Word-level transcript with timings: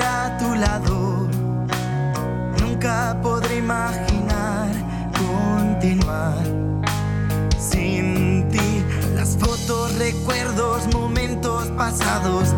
A 0.00 0.38
tu 0.38 0.54
lado, 0.54 1.28
nunca 2.60 3.16
podré 3.22 3.58
imaginar 3.58 4.68
continuar 5.18 6.42
sin 7.58 8.48
ti. 8.50 8.84
Las 9.14 9.36
fotos, 9.36 9.94
recuerdos, 9.98 10.86
momentos 10.94 11.68
pasados 11.76 12.51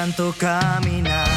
tanto 0.00 0.34
caminar. 0.38 1.28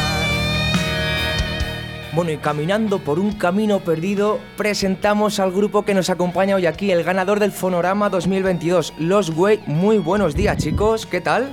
Bueno, 2.14 2.32
y 2.32 2.38
caminando 2.38 3.00
por 3.00 3.20
un 3.20 3.34
camino 3.34 3.82
perdido, 3.82 4.40
presentamos 4.56 5.42
al 5.42 5.52
grupo 5.52 5.84
que 5.84 5.94
nos 5.94 6.10
acompaña 6.10 6.56
hoy 6.56 6.66
aquí, 6.66 6.90
el 6.90 7.04
ganador 7.04 7.42
del 7.42 7.52
Fonorama 7.52 8.10
2022, 8.10 8.94
Los 9.00 9.32
Way. 9.32 9.64
Muy 9.68 9.98
buenos 9.98 10.34
días, 10.34 10.56
chicos, 10.60 11.06
¿qué 11.06 11.20
tal? 11.20 11.52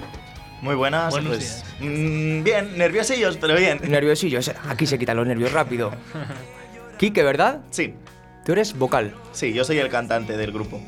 Muy 0.63 0.77
buenas, 0.77 1.13
Buenos 1.13 1.33
pues 1.37 1.65
mm, 1.81 2.45
bien, 2.45 2.79
nerviosillos, 2.79 3.39
pero 3.39 3.57
bien. 3.57 3.81
Nerviosillos, 3.89 4.53
aquí 4.69 4.87
se 4.87 4.97
quitan 4.97 5.17
los 5.17 5.27
nervios 5.27 5.51
rápido. 5.51 5.91
Quique, 6.97 7.25
¿verdad? 7.25 7.63
Sí, 7.71 7.95
Tú 8.45 8.53
eres 8.53 8.79
vocal. 8.79 9.17
sí, 9.33 9.53
yo 9.53 9.65
soy 9.65 9.79
el 9.79 9.89
cantante 9.89 10.37
del 10.37 10.53
grupo. 10.53 10.81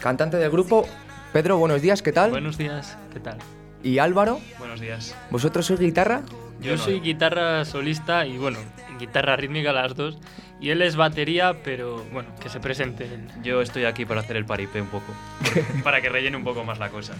Cantante 0.00 0.36
del 0.36 0.52
grupo. 0.52 0.86
Pedro, 1.32 1.58
buenos 1.58 1.82
días, 1.82 2.00
¿qué 2.00 2.12
tal? 2.12 2.30
Buenos 2.30 2.56
días, 2.56 2.96
¿qué 3.12 3.18
tal? 3.18 3.38
Y 3.82 3.98
Álvaro, 3.98 4.40
Buenos 4.58 4.80
días. 4.80 5.14
¿vosotros 5.30 5.66
sois 5.66 5.80
guitarra? 5.80 6.22
Yo 6.60 6.76
soy 6.76 7.00
guitarra 7.00 7.64
solista 7.64 8.26
y 8.26 8.36
bueno, 8.36 8.58
guitarra 8.98 9.36
rítmica 9.36 9.72
las 9.72 9.94
dos. 9.94 10.18
Y 10.60 10.70
él 10.70 10.82
es 10.82 10.96
batería, 10.96 11.62
pero 11.62 12.04
bueno, 12.12 12.30
que 12.40 12.48
se 12.48 12.58
presente. 12.58 13.08
Yo 13.44 13.62
estoy 13.62 13.84
aquí 13.84 14.04
para 14.04 14.22
hacer 14.22 14.36
el 14.36 14.44
paripé 14.44 14.82
un 14.82 14.88
poco. 14.88 15.12
para 15.84 16.00
que 16.00 16.08
rellene 16.08 16.36
un 16.36 16.42
poco 16.42 16.64
más 16.64 16.80
la 16.80 16.88
cosa. 16.88 17.14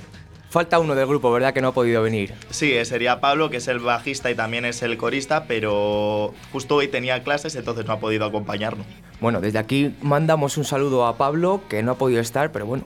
Falta 0.50 0.78
uno 0.80 0.94
del 0.94 1.06
grupo, 1.06 1.30
¿verdad? 1.30 1.52
Que 1.52 1.60
no 1.60 1.68
ha 1.68 1.74
podido 1.74 2.02
venir. 2.02 2.34
Sí, 2.50 2.72
eh, 2.72 2.84
sería 2.84 3.20
Pablo, 3.20 3.50
que 3.50 3.58
es 3.58 3.68
el 3.68 3.78
bajista 3.78 4.30
y 4.30 4.34
también 4.34 4.64
es 4.64 4.82
el 4.82 4.96
corista, 4.96 5.44
pero 5.44 6.34
justo 6.52 6.76
hoy 6.76 6.88
tenía 6.88 7.22
clases, 7.22 7.54
entonces 7.54 7.86
no 7.86 7.92
ha 7.92 8.00
podido 8.00 8.24
acompañarnos. 8.24 8.86
Bueno, 9.20 9.40
desde 9.40 9.58
aquí 9.58 9.94
mandamos 10.00 10.56
un 10.56 10.64
saludo 10.64 11.06
a 11.06 11.18
Pablo, 11.18 11.60
que 11.68 11.82
no 11.82 11.92
ha 11.92 11.98
podido 11.98 12.20
estar, 12.20 12.50
pero 12.50 12.64
bueno, 12.66 12.84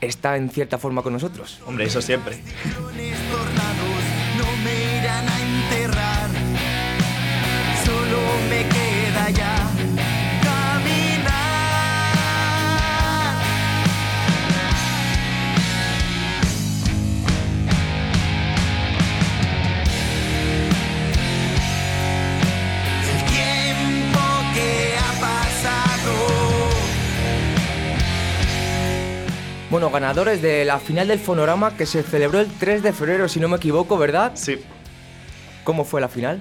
está 0.00 0.36
en 0.36 0.50
cierta 0.50 0.78
forma 0.78 1.02
con 1.02 1.12
nosotros. 1.12 1.60
Hombre, 1.66 1.86
eso 1.86 2.00
siempre. 2.02 2.38
Bueno, 29.70 29.90
ganadores 29.90 30.40
de 30.40 30.64
la 30.64 30.78
final 30.78 31.08
del 31.08 31.18
Fonorama 31.18 31.76
que 31.76 31.84
se 31.84 32.02
celebró 32.02 32.40
el 32.40 32.46
3 32.46 32.82
de 32.82 32.94
febrero, 32.94 33.28
si 33.28 33.38
no 33.38 33.48
me 33.48 33.58
equivoco, 33.58 33.98
¿verdad? 33.98 34.32
Sí. 34.34 34.58
¿Cómo 35.62 35.84
fue 35.84 36.00
la 36.00 36.08
final? 36.08 36.40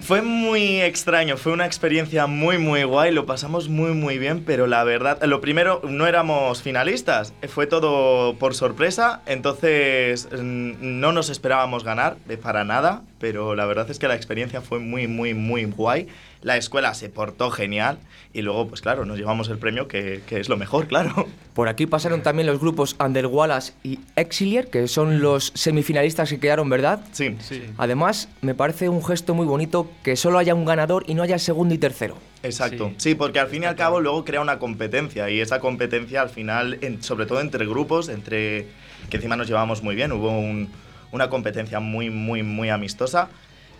Fue 0.00 0.22
muy 0.22 0.80
extraño, 0.80 1.36
fue 1.36 1.52
una 1.52 1.66
experiencia 1.66 2.28
muy 2.28 2.58
muy 2.58 2.84
guay, 2.84 3.12
lo 3.12 3.26
pasamos 3.26 3.68
muy 3.68 3.92
muy 3.92 4.18
bien, 4.18 4.44
pero 4.44 4.68
la 4.68 4.84
verdad, 4.84 5.20
lo 5.24 5.40
primero, 5.40 5.82
no 5.82 6.06
éramos 6.06 6.62
finalistas, 6.62 7.34
fue 7.48 7.66
todo 7.66 8.36
por 8.36 8.54
sorpresa, 8.54 9.20
entonces 9.26 10.28
mm, 10.30 10.74
no 10.80 11.12
nos 11.12 11.28
esperábamos 11.28 11.82
ganar, 11.82 12.16
para 12.40 12.64
nada, 12.64 13.02
pero 13.18 13.56
la 13.56 13.66
verdad 13.66 13.90
es 13.90 13.98
que 13.98 14.06
la 14.08 14.14
experiencia 14.14 14.62
fue 14.62 14.78
muy, 14.78 15.08
muy, 15.08 15.34
muy 15.34 15.64
guay. 15.64 16.06
La 16.42 16.56
escuela 16.56 16.94
se 16.94 17.10
portó 17.10 17.50
genial 17.50 17.98
y 18.32 18.40
luego, 18.42 18.66
pues 18.68 18.80
claro, 18.80 19.04
nos 19.04 19.18
llevamos 19.18 19.48
el 19.50 19.58
premio 19.58 19.88
que, 19.88 20.22
que 20.26 20.40
es 20.40 20.48
lo 20.48 20.56
mejor, 20.56 20.86
claro. 20.86 21.26
Por 21.54 21.68
aquí 21.68 21.86
pasaron 21.86 22.22
también 22.22 22.46
los 22.46 22.58
grupos 22.60 22.96
Under 22.98 23.26
Wallace 23.26 23.74
y 23.82 23.98
Exilier, 24.16 24.68
que 24.70 24.88
son 24.88 25.20
los 25.20 25.52
semifinalistas 25.54 26.30
que 26.30 26.40
quedaron, 26.40 26.70
¿verdad? 26.70 27.00
Sí. 27.12 27.36
Sí. 27.40 27.62
Además, 27.76 28.28
me 28.40 28.54
parece 28.54 28.88
un 28.88 29.04
gesto 29.04 29.34
muy 29.34 29.44
bonito 29.46 29.90
que 30.02 30.16
solo 30.16 30.38
haya 30.38 30.54
un 30.54 30.64
ganador 30.64 31.04
y 31.06 31.14
no 31.14 31.22
haya 31.22 31.38
segundo 31.38 31.74
y 31.74 31.78
tercero. 31.78 32.16
Exacto. 32.42 32.88
Sí. 32.88 32.94
Sí, 33.10 33.14
porque 33.14 33.38
al 33.38 33.48
fin 33.48 33.64
y 33.64 33.66
al 33.66 33.76
cabo 33.76 34.00
luego 34.00 34.24
crea 34.24 34.40
una 34.40 34.58
competencia 34.58 35.28
y 35.28 35.40
esa 35.40 35.60
competencia 35.60 36.22
al 36.22 36.30
final, 36.30 36.78
en- 36.80 37.02
sobre 37.02 37.26
todo 37.26 37.40
entre 37.42 37.66
grupos, 37.66 38.08
entre 38.08 38.66
que 39.10 39.16
encima 39.18 39.36
nos 39.36 39.46
llevamos 39.46 39.82
muy 39.82 39.94
bien, 39.94 40.10
hubo 40.12 40.30
un- 40.30 40.70
una 41.12 41.28
competencia 41.28 41.80
muy, 41.80 42.08
muy, 42.08 42.42
muy 42.42 42.70
amistosa. 42.70 43.28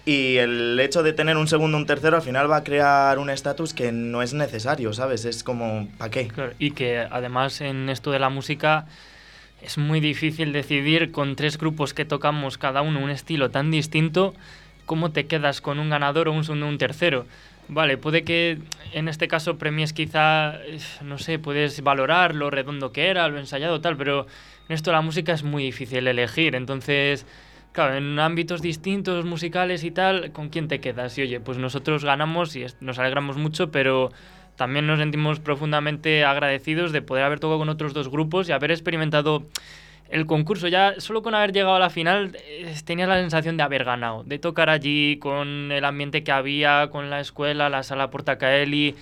Y 0.07 0.37
el 0.39 0.79
hecho 0.81 1.03
de 1.03 1.13
tener 1.13 1.37
un 1.37 1.47
segundo 1.47 1.77
un 1.77 1.87
tercero 1.87 2.17
al 2.17 2.23
final 2.23 2.51
va 2.51 2.57
a 2.57 2.65
crear 2.65 3.19
un 3.19 3.31
estatus 3.31 3.75
que 3.75 3.93
no 3.93 4.23
es 4.23 4.33
necesario, 4.33 4.93
¿sabes? 4.93 5.25
Es 5.25 5.45
como, 5.45 5.89
¿para 5.99 6.11
qué? 6.11 6.29
Claro, 6.29 6.53
y 6.59 6.71
que 6.71 6.99
además 6.99 7.61
en 7.61 7.89
esto 7.89 8.11
de 8.11 8.19
la 8.19 8.31
música 8.31 8.87
es 9.63 9.77
muy 9.77 10.01
difícil 10.01 10.53
decidir 10.53 11.13
con 11.13 11.37
tres 11.37 11.59
grupos 11.59 11.93
que 11.93 12.05
tocamos 12.05 12.57
cada 12.57 12.83
uno 12.83 13.01
un 13.01 13.11
estilo 13.11 13.51
tan 13.51 13.71
distinto, 13.71 14.35
cómo 14.87 15.13
te 15.13 15.27
quedas 15.27 15.61
con 15.61 15.79
un 15.79 15.91
ganador 15.91 16.29
o 16.29 16.33
un 16.33 16.45
segundo 16.45 16.67
un 16.67 16.79
tercero. 16.79 17.27
Vale, 17.69 17.97
puede 17.99 18.25
que 18.25 18.59
en 18.93 19.07
este 19.07 19.29
caso 19.29 19.57
premies 19.57 19.93
quizá, 19.93 20.57
eh, 20.65 20.81
no 21.03 21.19
sé, 21.19 21.39
puedes 21.39 21.83
valorar 21.83 22.35
lo 22.35 22.51
redondo 22.51 22.91
que 22.91 23.07
era, 23.07 23.29
lo 23.29 23.39
ensayado, 23.39 23.81
tal, 23.81 23.97
pero 23.97 24.27
en 24.69 24.75
esto 24.75 24.91
la 24.91 25.03
música 25.03 25.33
es 25.33 25.45
muy 25.45 25.63
difícil 25.63 26.09
elegir. 26.09 26.57
Entonces, 26.57 27.27
claro, 27.73 27.97
en 27.97 28.19
ámbitos 28.19 28.63
distintos, 28.63 29.25
musicales 29.25 29.85
y 29.85 29.91
tal, 29.91 30.33
¿con 30.33 30.49
quién 30.49 30.69
te 30.69 30.81
quedas? 30.81 31.17
Y 31.19 31.23
oye, 31.23 31.41
pues 31.41 31.59
nosotros 31.59 32.05
ganamos 32.05 32.57
y 32.57 32.67
nos 32.81 32.99
alegramos 32.99 33.37
mucho, 33.37 33.71
pero 33.71 34.11
también 34.57 34.87
nos 34.87 34.99
sentimos 34.99 35.41
profundamente 35.41 36.25
agradecidos 36.25 36.93
de 36.93 37.03
poder 37.03 37.25
haber 37.25 37.41
tocado 37.41 37.59
con 37.59 37.69
otros 37.69 37.95
dos 37.95 38.11
grupos 38.11 38.49
y 38.49 38.53
haber 38.53 38.71
experimentado 38.71 39.47
el 40.11 40.27
concurso. 40.27 40.69
Ya 40.69 40.95
solo 40.99 41.23
con 41.23 41.35
haber 41.35 41.53
llegado 41.53 41.77
a 41.77 41.79
la 41.79 41.91
final 41.91 42.37
eh, 42.45 42.75
tenías 42.85 43.09
la 43.09 43.17
sensación 43.17 43.57
de 43.57 43.63
haber 43.63 43.85
ganado, 43.85 44.23
de 44.25 44.39
tocar 44.39 44.69
allí 44.69 45.17
con 45.19 45.73
el 45.73 45.85
ambiente 45.85 46.23
que 46.23 46.33
había, 46.33 46.89
con 46.91 47.09
la 47.09 47.21
escuela, 47.21 47.71
la 47.71 47.83
sala 47.83 48.11
Portacaeli 48.11 48.97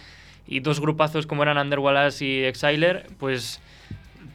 y 0.47 0.61
dos 0.61 0.81
grupazos 0.81 1.27
como 1.27 1.43
eran 1.43 1.59
Under 1.59 1.79
Wallace 1.79 2.25
y 2.25 2.45
Exiler, 2.45 3.07
pues 3.19 3.61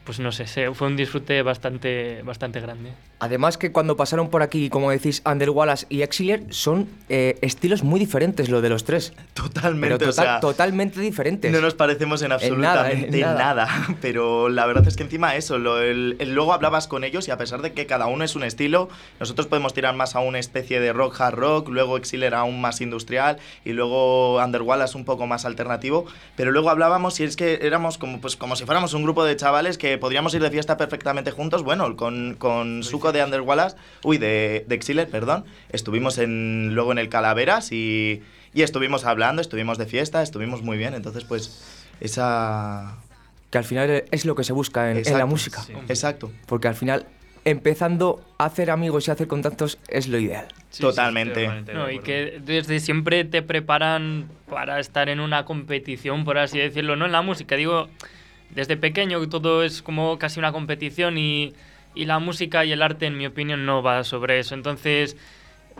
pues 0.03 0.19
no 0.19 0.33
sé, 0.33 0.45
fue 0.73 0.87
un 0.87 0.97
disfrute 0.97 1.41
bastante 1.41 2.21
bastante 2.23 2.59
grande. 2.59 2.91
Además 3.23 3.57
que 3.57 3.71
cuando 3.71 3.95
pasaron 3.95 4.29
por 4.29 4.41
aquí, 4.41 4.69
como 4.69 4.91
decís, 4.91 5.21
Under 5.25 5.49
Wallace 5.49 5.85
y 5.87 6.01
Exilier, 6.01 6.43
son 6.49 6.89
eh, 7.07 7.37
estilos 7.41 7.81
muy 7.81 7.97
diferentes 7.97 8.49
lo 8.49 8.59
de 8.59 8.67
los 8.67 8.83
tres. 8.83 9.13
Totalmente, 9.33 9.97
Pero 9.97 10.09
o 10.09 10.13
sea, 10.13 10.23
total- 10.25 10.41
totalmente 10.41 10.99
diferentes. 10.99 11.49
No 11.49 11.61
nos 11.61 11.73
parecemos 11.73 12.21
en 12.21 12.33
absolutamente 12.33 13.15
en 13.15 13.21
nada. 13.21 13.37
nada. 13.65 13.87
Pero 14.01 14.49
la 14.49 14.65
verdad 14.65 14.85
es 14.89 14.97
que 14.97 15.03
encima 15.03 15.37
eso, 15.37 15.57
lo, 15.57 15.79
el, 15.81 16.17
el- 16.19 16.33
luego 16.35 16.51
hablabas 16.51 16.89
con 16.89 17.05
ellos 17.05 17.29
y 17.29 17.31
a 17.31 17.37
pesar 17.37 17.61
de 17.61 17.71
que 17.71 17.85
cada 17.85 18.07
uno 18.07 18.25
es 18.25 18.35
un 18.35 18.43
estilo, 18.43 18.89
nosotros 19.21 19.47
podemos 19.47 19.73
tirar 19.73 19.95
más 19.95 20.17
a 20.17 20.19
una 20.19 20.37
especie 20.39 20.81
de 20.81 20.91
rock 20.91 21.21
hard 21.21 21.35
rock, 21.35 21.69
luego 21.69 21.95
Exiler 21.95 22.35
aún 22.35 22.59
más 22.59 22.81
industrial 22.81 23.37
y 23.63 23.71
luego 23.71 24.35
Underwallace 24.43 24.97
un 24.97 25.05
poco 25.05 25.27
más 25.27 25.45
alternativo. 25.45 26.05
Pero 26.35 26.51
luego 26.51 26.69
hablábamos 26.69 27.17
y 27.21 27.23
es 27.23 27.37
que 27.37 27.59
éramos 27.61 27.97
como, 27.97 28.19
pues, 28.19 28.35
como 28.35 28.57
si 28.57 28.65
fuéramos 28.65 28.93
un 28.93 29.03
grupo 29.03 29.23
de 29.23 29.37
chavales 29.37 29.77
que 29.77 29.97
podríamos 29.97 30.33
ir 30.33 30.41
de 30.43 30.51
fiesta 30.51 30.75
perfectamente 30.75 31.31
juntos. 31.31 31.63
Bueno, 31.63 31.95
con, 31.95 32.35
con 32.37 32.83
Suco 32.83 33.12
de 33.13 33.23
Underwallace, 33.23 33.77
uy, 34.03 34.17
de, 34.17 34.65
de 34.67 34.75
Exiler, 34.75 35.09
perdón, 35.09 35.45
estuvimos 35.69 36.17
en, 36.17 36.75
luego 36.75 36.91
en 36.91 36.97
el 36.97 37.09
Calaveras 37.09 37.71
y, 37.71 38.21
y 38.53 38.61
estuvimos 38.61 39.05
hablando, 39.05 39.41
estuvimos 39.41 39.77
de 39.77 39.85
fiesta, 39.85 40.21
estuvimos 40.21 40.61
muy 40.61 40.77
bien. 40.77 40.93
Entonces, 40.93 41.23
pues, 41.23 41.91
esa... 42.01 42.97
Que 43.49 43.57
al 43.59 43.63
final 43.63 44.03
es 44.09 44.25
lo 44.25 44.35
que 44.35 44.43
se 44.43 44.51
busca 44.51 44.91
en, 44.91 44.97
en 45.05 45.17
la 45.17 45.25
música. 45.25 45.61
sí. 45.61 45.73
Exacto. 45.87 46.31
Porque 46.47 46.67
al 46.67 46.75
final, 46.75 47.05
empezando 47.45 48.23
a 48.37 48.45
hacer 48.45 48.71
amigos 48.71 49.07
y 49.07 49.11
hacer 49.11 49.27
contactos 49.27 49.77
es 49.87 50.07
lo 50.07 50.17
ideal. 50.17 50.47
Sí, 50.69 50.81
Totalmente. 50.81 51.47
No, 51.73 51.91
y 51.91 51.99
que 51.99 52.41
desde 52.43 52.79
siempre 52.79 53.25
te 53.25 53.41
preparan 53.41 54.27
para 54.49 54.79
estar 54.79 55.09
en 55.09 55.19
una 55.19 55.45
competición, 55.45 56.25
por 56.25 56.37
así 56.37 56.57
decirlo, 56.57 56.95
no 56.95 57.05
en 57.05 57.11
la 57.11 57.21
música, 57.21 57.55
digo, 57.55 57.89
desde 58.49 58.77
pequeño 58.77 59.19
que 59.19 59.27
todo 59.27 59.63
es 59.63 59.81
como 59.81 60.17
casi 60.17 60.39
una 60.39 60.51
competición 60.51 61.17
y, 61.17 61.53
y 61.95 62.05
la 62.05 62.19
música 62.19 62.65
y 62.65 62.71
el 62.71 62.81
arte, 62.81 63.05
en 63.05 63.17
mi 63.17 63.25
opinión, 63.25 63.65
no 63.65 63.81
va 63.81 64.03
sobre 64.03 64.39
eso. 64.39 64.55
Entonces, 64.55 65.17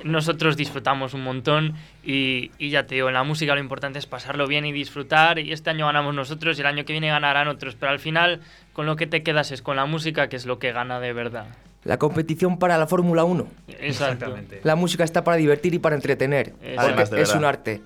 nosotros 0.04 0.57
disfrutamos 0.57 1.13
un 1.13 1.24
montón 1.24 1.75
y, 2.04 2.51
y 2.57 2.69
ya 2.69 2.86
te 2.86 2.95
digo, 2.95 3.10
en 3.10 3.13
la 3.13 3.24
música 3.24 3.54
lo 3.54 3.62
importante 3.62 4.00
es 4.00 4.07
pasarlo 4.07 4.48
bien 4.48 4.65
y 4.65 4.71
disfrutar 4.71 5.39
y 5.39 5.51
este 5.51 5.69
año 5.69 5.86
ganamos 5.86 6.15
nosotros 6.15 6.57
y 6.57 6.62
el 6.62 6.68
año 6.68 6.86
que 6.86 6.94
viene 6.94 7.10
ganarán 7.10 7.48
otros, 7.48 7.75
pero 7.75 7.92
al 7.92 8.00
final 8.00 8.42
con 8.74 8.86
lo 8.86 8.95
que 8.95 9.07
te 9.07 9.24
quedas 9.24 9.51
es 9.51 9.62
con 9.62 9.75
la 9.75 9.86
música, 9.86 10.30
que 10.30 10.36
es 10.36 10.45
lo 10.45 10.60
que 10.60 10.71
gana 10.71 11.00
de 11.00 11.13
verdad. 11.13 11.45
La 11.83 12.00
competición 12.00 12.59
para 12.59 12.77
la 12.77 12.88
Fórmula 12.88 13.24
1. 13.25 13.48
Exacto. 13.68 13.83
Exactamente. 13.86 14.62
La 14.63 14.75
música 14.75 15.04
está 15.04 15.24
para 15.24 15.38
divertir 15.38 15.74
y 15.74 15.80
para 15.80 15.95
entretener. 15.95 16.54
Además, 16.77 17.12
de 17.12 17.21
es 17.21 17.36
un 17.36 17.44
arte. 17.44 17.81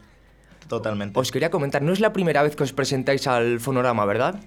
Totalmente. 0.67 1.19
Os 1.19 1.31
quería 1.31 1.49
comentar, 1.49 1.81
no 1.81 1.93
es 1.93 1.99
la 1.99 2.13
primera 2.13 2.43
vez 2.43 2.55
que 2.55 2.63
os 2.63 2.73
presentáis 2.73 3.25
al 3.25 3.59
Fonorama, 3.59 4.05
¿verdad? 4.05 4.39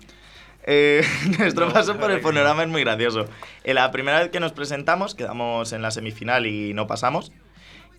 Eh, 0.64 1.02
nuestro 1.38 1.72
paso 1.72 1.96
por 1.96 2.10
el 2.10 2.20
fonorama 2.20 2.62
es 2.62 2.68
muy 2.68 2.82
gracioso. 2.82 3.26
Eh, 3.64 3.74
la 3.74 3.90
primera 3.90 4.20
vez 4.20 4.30
que 4.30 4.40
nos 4.40 4.52
presentamos, 4.52 5.14
quedamos 5.14 5.72
en 5.72 5.82
la 5.82 5.90
semifinal 5.90 6.46
y 6.46 6.74
no 6.74 6.86
pasamos. 6.86 7.32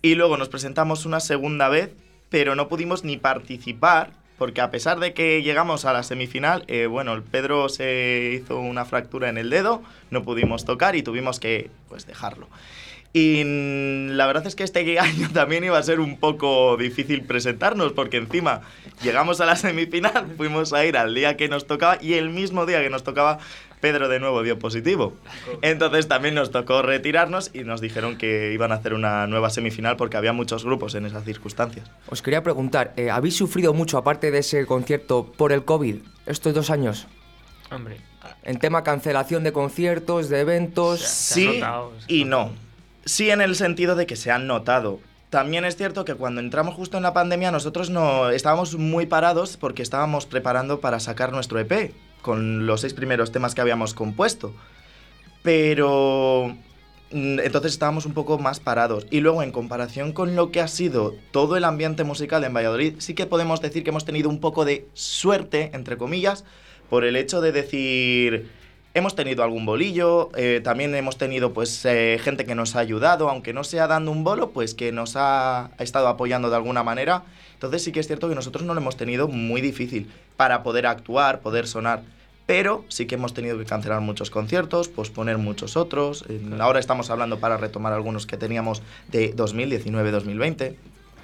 Y 0.00 0.14
luego 0.14 0.36
nos 0.36 0.48
presentamos 0.48 1.06
una 1.06 1.20
segunda 1.20 1.68
vez, 1.68 1.94
pero 2.28 2.54
no 2.54 2.68
pudimos 2.68 3.04
ni 3.04 3.16
participar, 3.16 4.10
porque 4.36 4.60
a 4.60 4.70
pesar 4.70 4.98
de 4.98 5.14
que 5.14 5.42
llegamos 5.42 5.84
a 5.84 5.92
la 5.92 6.02
semifinal, 6.02 6.64
eh, 6.66 6.86
bueno, 6.86 7.12
el 7.12 7.22
Pedro 7.22 7.68
se 7.68 8.32
hizo 8.34 8.58
una 8.58 8.84
fractura 8.84 9.28
en 9.28 9.38
el 9.38 9.50
dedo, 9.50 9.82
no 10.10 10.24
pudimos 10.24 10.64
tocar 10.64 10.96
y 10.96 11.02
tuvimos 11.02 11.38
que 11.38 11.70
pues, 11.88 12.06
dejarlo. 12.06 12.48
Y 13.12 13.42
la 13.44 14.26
verdad 14.26 14.46
es 14.46 14.54
que 14.54 14.64
este 14.64 14.98
año 14.98 15.28
también 15.32 15.64
iba 15.64 15.78
a 15.78 15.82
ser 15.82 16.00
un 16.00 16.18
poco 16.18 16.76
difícil 16.76 17.22
presentarnos, 17.24 17.92
porque 17.92 18.16
encima 18.16 18.62
llegamos 19.02 19.40
a 19.40 19.46
la 19.46 19.56
semifinal, 19.56 20.32
fuimos 20.36 20.72
a 20.72 20.84
ir 20.84 20.96
al 20.96 21.14
día 21.14 21.36
que 21.36 21.48
nos 21.48 21.66
tocaba 21.66 21.98
y 22.00 22.14
el 22.14 22.30
mismo 22.30 22.66
día 22.66 22.82
que 22.82 22.90
nos 22.90 23.04
tocaba, 23.04 23.38
Pedro 23.80 24.08
de 24.08 24.20
nuevo 24.20 24.42
dio 24.42 24.58
positivo. 24.58 25.14
Entonces 25.60 26.06
también 26.06 26.36
nos 26.36 26.52
tocó 26.52 26.82
retirarnos 26.82 27.50
y 27.52 27.64
nos 27.64 27.80
dijeron 27.80 28.16
que 28.16 28.52
iban 28.52 28.70
a 28.70 28.76
hacer 28.76 28.94
una 28.94 29.26
nueva 29.26 29.50
semifinal 29.50 29.96
porque 29.96 30.16
había 30.16 30.32
muchos 30.32 30.64
grupos 30.64 30.94
en 30.94 31.04
esas 31.04 31.24
circunstancias. 31.24 31.90
Os 32.06 32.22
quería 32.22 32.42
preguntar, 32.42 32.92
eh, 32.96 33.10
¿habéis 33.10 33.36
sufrido 33.36 33.74
mucho, 33.74 33.98
aparte 33.98 34.30
de 34.30 34.38
ese 34.38 34.66
concierto, 34.66 35.32
por 35.36 35.52
el 35.52 35.64
COVID 35.64 35.96
estos 36.26 36.54
dos 36.54 36.70
años? 36.70 37.08
Hombre, 37.72 37.96
En 38.44 38.58
tema 38.58 38.84
cancelación 38.84 39.42
de 39.42 39.52
conciertos, 39.52 40.28
de 40.28 40.40
eventos... 40.40 41.00
se 41.00 41.34
Sí 41.34 41.46
notado, 41.46 41.92
y 42.06 42.24
no. 42.24 42.52
Sí 43.04 43.30
en 43.30 43.40
el 43.40 43.56
sentido 43.56 43.96
de 43.96 44.06
que 44.06 44.16
se 44.16 44.30
han 44.30 44.46
notado. 44.46 45.00
También 45.30 45.64
es 45.64 45.76
cierto 45.76 46.04
que 46.04 46.14
cuando 46.14 46.40
entramos 46.40 46.74
justo 46.74 46.98
en 46.98 47.02
la 47.02 47.14
pandemia 47.14 47.50
nosotros 47.50 47.88
no 47.88 48.28
estábamos 48.30 48.76
muy 48.76 49.06
parados 49.06 49.56
porque 49.56 49.82
estábamos 49.82 50.26
preparando 50.26 50.80
para 50.80 51.00
sacar 51.00 51.32
nuestro 51.32 51.58
EP 51.58 51.94
con 52.20 52.66
los 52.66 52.82
seis 52.82 52.94
primeros 52.94 53.32
temas 53.32 53.54
que 53.54 53.60
habíamos 53.60 53.94
compuesto. 53.94 54.54
Pero 55.42 56.54
mm, 57.10 57.40
entonces 57.40 57.72
estábamos 57.72 58.06
un 58.06 58.14
poco 58.14 58.38
más 58.38 58.60
parados. 58.60 59.06
Y 59.10 59.20
luego 59.20 59.42
en 59.42 59.52
comparación 59.52 60.12
con 60.12 60.36
lo 60.36 60.52
que 60.52 60.60
ha 60.60 60.68
sido 60.68 61.14
todo 61.30 61.56
el 61.56 61.64
ambiente 61.64 62.04
musical 62.04 62.44
en 62.44 62.54
Valladolid, 62.54 62.96
sí 62.98 63.14
que 63.14 63.26
podemos 63.26 63.60
decir 63.60 63.82
que 63.82 63.90
hemos 63.90 64.04
tenido 64.04 64.28
un 64.28 64.38
poco 64.38 64.64
de 64.64 64.86
suerte, 64.92 65.70
entre 65.74 65.96
comillas, 65.96 66.44
por 66.88 67.04
el 67.04 67.16
hecho 67.16 67.40
de 67.40 67.52
decir... 67.52 68.61
Hemos 68.94 69.14
tenido 69.14 69.42
algún 69.42 69.64
bolillo, 69.64 70.28
eh, 70.36 70.60
también 70.62 70.94
hemos 70.94 71.16
tenido 71.16 71.54
pues 71.54 71.82
eh, 71.86 72.20
gente 72.22 72.44
que 72.44 72.54
nos 72.54 72.76
ha 72.76 72.80
ayudado, 72.80 73.30
aunque 73.30 73.54
no 73.54 73.64
sea 73.64 73.86
dando 73.86 74.10
un 74.10 74.22
bolo, 74.22 74.50
pues 74.50 74.74
que 74.74 74.92
nos 74.92 75.16
ha, 75.16 75.66
ha 75.66 75.82
estado 75.82 76.08
apoyando 76.08 76.50
de 76.50 76.56
alguna 76.56 76.82
manera. 76.82 77.24
Entonces 77.54 77.82
sí 77.82 77.90
que 77.90 78.00
es 78.00 78.06
cierto 78.06 78.28
que 78.28 78.34
nosotros 78.34 78.64
no 78.64 78.74
lo 78.74 78.80
hemos 78.82 78.98
tenido 78.98 79.28
muy 79.28 79.62
difícil 79.62 80.10
para 80.36 80.62
poder 80.62 80.86
actuar, 80.86 81.40
poder 81.40 81.66
sonar. 81.66 82.02
Pero 82.44 82.84
sí 82.88 83.06
que 83.06 83.14
hemos 83.14 83.32
tenido 83.32 83.56
que 83.56 83.64
cancelar 83.64 84.02
muchos 84.02 84.28
conciertos, 84.28 84.88
posponer 84.88 85.38
muchos 85.38 85.78
otros. 85.78 86.26
Ahora 86.58 86.78
estamos 86.78 87.08
hablando 87.08 87.38
para 87.38 87.56
retomar 87.56 87.94
algunos 87.94 88.26
que 88.26 88.36
teníamos 88.36 88.82
de 89.10 89.34
2019-2020. 89.34 90.74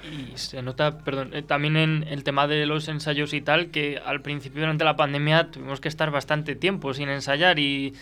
Y 0.03 0.37
se 0.37 0.61
nota, 0.61 0.99
perdón, 0.99 1.31
eh, 1.33 1.41
también 1.41 1.75
en 1.75 2.05
el 2.07 2.23
tema 2.23 2.47
de 2.47 2.65
los 2.65 2.87
ensayos 2.87 3.33
y 3.33 3.41
tal, 3.41 3.69
que 3.69 4.01
al 4.05 4.21
principio 4.21 4.61
durante 4.61 4.85
la 4.85 4.95
pandemia 4.95 5.51
tuvimos 5.51 5.81
que 5.81 5.89
estar 5.89 6.09
bastante 6.09 6.55
tiempo 6.55 6.93
sin 6.93 7.09
ensayar 7.09 7.59
y 7.59 7.93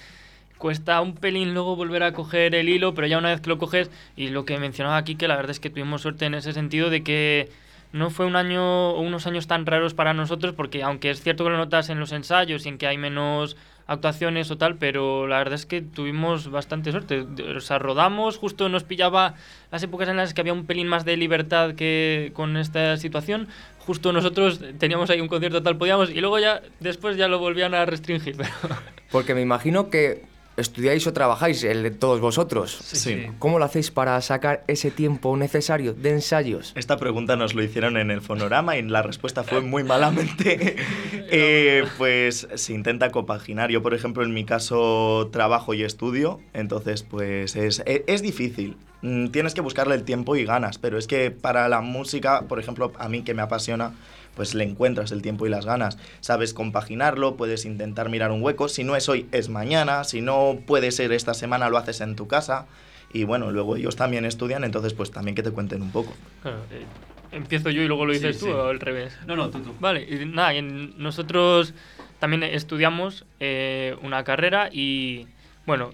cuesta 0.57 1.01
un 1.01 1.15
pelín 1.15 1.53
luego 1.53 1.75
volver 1.75 2.03
a 2.03 2.13
coger 2.13 2.55
el 2.55 2.69
hilo, 2.69 2.93
pero 2.93 3.07
ya 3.07 3.17
una 3.17 3.29
vez 3.29 3.41
que 3.41 3.49
lo 3.49 3.57
coges, 3.57 3.89
y 4.15 4.29
lo 4.29 4.45
que 4.45 4.57
mencionaba 4.59 4.97
aquí, 4.97 5.15
que 5.15 5.27
la 5.27 5.35
verdad 5.35 5.51
es 5.51 5.59
que 5.59 5.69
tuvimos 5.69 6.01
suerte 6.01 6.25
en 6.25 6.35
ese 6.35 6.53
sentido 6.53 6.89
de 6.89 7.03
que 7.03 7.49
no 7.93 8.09
fue 8.09 8.25
un 8.25 8.35
año 8.35 8.91
o 8.91 9.01
unos 9.01 9.27
años 9.27 9.47
tan 9.47 9.65
raros 9.65 9.93
para 9.93 10.13
nosotros, 10.13 10.53
porque 10.53 10.83
aunque 10.83 11.09
es 11.09 11.21
cierto 11.21 11.43
que 11.43 11.49
lo 11.49 11.57
notas 11.57 11.89
en 11.89 11.99
los 11.99 12.11
ensayos 12.11 12.65
y 12.65 12.69
en 12.69 12.77
que 12.77 12.87
hay 12.87 12.97
menos 12.97 13.55
actuaciones 13.87 14.51
o 14.51 14.57
tal, 14.57 14.75
pero 14.75 15.27
la 15.27 15.37
verdad 15.37 15.55
es 15.55 15.65
que 15.65 15.81
tuvimos 15.81 16.51
bastante 16.51 16.91
suerte. 16.91 17.25
O 17.55 17.61
sea, 17.61 17.79
rodamos, 17.79 18.37
justo 18.37 18.69
nos 18.69 18.83
pillaba 18.83 19.35
las 19.71 19.81
épocas 19.81 20.09
en 20.09 20.17
las 20.17 20.33
que 20.33 20.41
había 20.41 20.53
un 20.53 20.65
pelín 20.65 20.87
más 20.87 21.05
de 21.05 21.17
libertad 21.17 21.73
que 21.75 22.31
con 22.33 22.57
esta 22.57 22.97
situación. 22.97 23.47
Justo 23.79 24.11
nosotros 24.11 24.61
teníamos 24.77 25.09
ahí 25.09 25.21
un 25.21 25.29
concierto 25.29 25.63
tal 25.63 25.77
podíamos 25.77 26.09
y 26.09 26.19
luego 26.19 26.37
ya 26.39 26.61
después 26.81 27.15
ya 27.15 27.29
lo 27.29 27.39
volvían 27.39 27.73
a 27.73 27.85
restringir. 27.85 28.35
Porque 29.11 29.33
me 29.33 29.41
imagino 29.41 29.89
que 29.89 30.25
estudiáis 30.57 31.05
o 31.07 31.13
trabajáis, 31.13 31.63
el 31.63 31.83
de 31.83 31.91
todos 31.91 32.19
vosotros. 32.19 32.77
Sí. 32.83 33.27
¿Cómo 33.39 33.59
lo 33.59 33.65
hacéis 33.65 33.91
para 33.91 34.19
sacar 34.21 34.63
ese 34.67 34.91
tiempo 34.91 35.37
necesario 35.37 35.93
de 35.93 36.11
ensayos? 36.11 36.73
Esta 36.75 36.97
pregunta 36.97 37.35
nos 37.35 37.53
lo 37.53 37.63
hicieron 37.63 37.95
en 37.97 38.11
el 38.11 38.21
fonorama 38.21 38.77
y 38.77 38.81
la 38.81 39.03
respuesta 39.03 39.43
fue 39.43 39.61
muy 39.61 39.83
malamente. 39.83 40.75
Eh, 41.29 41.83
pues 41.97 42.47
se 42.55 42.73
intenta 42.73 43.11
compaginar. 43.11 43.69
Yo, 43.69 43.83
por 43.83 43.93
ejemplo, 43.93 44.23
en 44.23 44.33
mi 44.33 44.45
caso 44.45 45.29
trabajo 45.31 45.73
y 45.73 45.83
estudio, 45.83 46.39
entonces 46.53 47.03
pues 47.03 47.57
es, 47.57 47.83
e, 47.85 48.05
es 48.07 48.21
difícil. 48.21 48.77
Mm, 49.01 49.27
tienes 49.27 49.53
que 49.53 49.59
buscarle 49.59 49.95
el 49.95 50.03
tiempo 50.03 50.37
y 50.37 50.45
ganas, 50.45 50.77
pero 50.77 50.97
es 50.97 51.05
que 51.05 51.29
para 51.31 51.67
la 51.67 51.81
música, 51.81 52.45
por 52.47 52.59
ejemplo, 52.59 52.93
a 52.97 53.09
mí 53.09 53.23
que 53.23 53.33
me 53.33 53.41
apasiona, 53.41 53.93
pues 54.37 54.55
le 54.55 54.63
encuentras 54.63 55.11
el 55.11 55.21
tiempo 55.21 55.45
y 55.45 55.49
las 55.49 55.65
ganas. 55.65 55.97
Sabes 56.21 56.53
compaginarlo, 56.53 57.35
puedes 57.35 57.65
intentar 57.65 58.07
mirar 58.09 58.31
un 58.31 58.41
hueco. 58.41 58.69
Si 58.69 58.85
no 58.85 58.95
es 58.95 59.09
hoy, 59.09 59.27
es 59.33 59.49
mañana. 59.49 60.05
Si 60.05 60.21
no 60.21 60.59
puede 60.65 60.91
ser 60.91 61.11
esta 61.11 61.33
semana, 61.33 61.67
lo 61.69 61.77
haces 61.77 61.99
en 61.99 62.15
tu 62.15 62.27
casa. 62.27 62.67
Y 63.11 63.23
bueno, 63.25 63.51
luego 63.51 63.75
ellos 63.75 63.95
también 63.95 64.23
estudian, 64.25 64.63
entonces 64.63 64.93
pues 64.93 65.11
también 65.11 65.33
que 65.35 65.43
te 65.43 65.51
cuenten 65.51 65.81
un 65.81 65.91
poco. 65.91 66.13
Claro, 66.43 66.59
eh, 66.71 66.85
empiezo 67.31 67.69
yo 67.69 67.81
y 67.81 67.87
luego 67.87 68.05
lo 68.05 68.13
dices 68.13 68.35
Sí, 68.35 68.41
tú 68.41 68.45
sí. 68.47 68.51
o 68.51 68.67
al 68.67 68.79
revés. 68.79 69.17
No, 69.25 69.35
no, 69.35 69.49
tú, 69.49 69.59
tú. 69.59 69.73
Vale, 69.79 70.03
y 70.09 70.25
nada, 70.25 70.53
y 70.53 70.61
nosotros 70.61 71.73
también 72.19 72.43
estudiamos 72.43 73.25
eh, 73.39 73.95
una 74.03 74.23
carrera 74.23 74.69
y 74.71 75.27
bueno, 75.65 75.91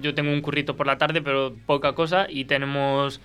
yo 0.00 0.14
tengo 0.14 0.32
un 0.32 0.40
currito 0.40 0.76
por 0.76 0.86
la 0.86 0.96
tarde, 0.96 1.20
pero 1.20 1.54
poca 1.66 1.92
cosa 1.94 2.26
y 2.28 2.44
tenemos 2.46 3.20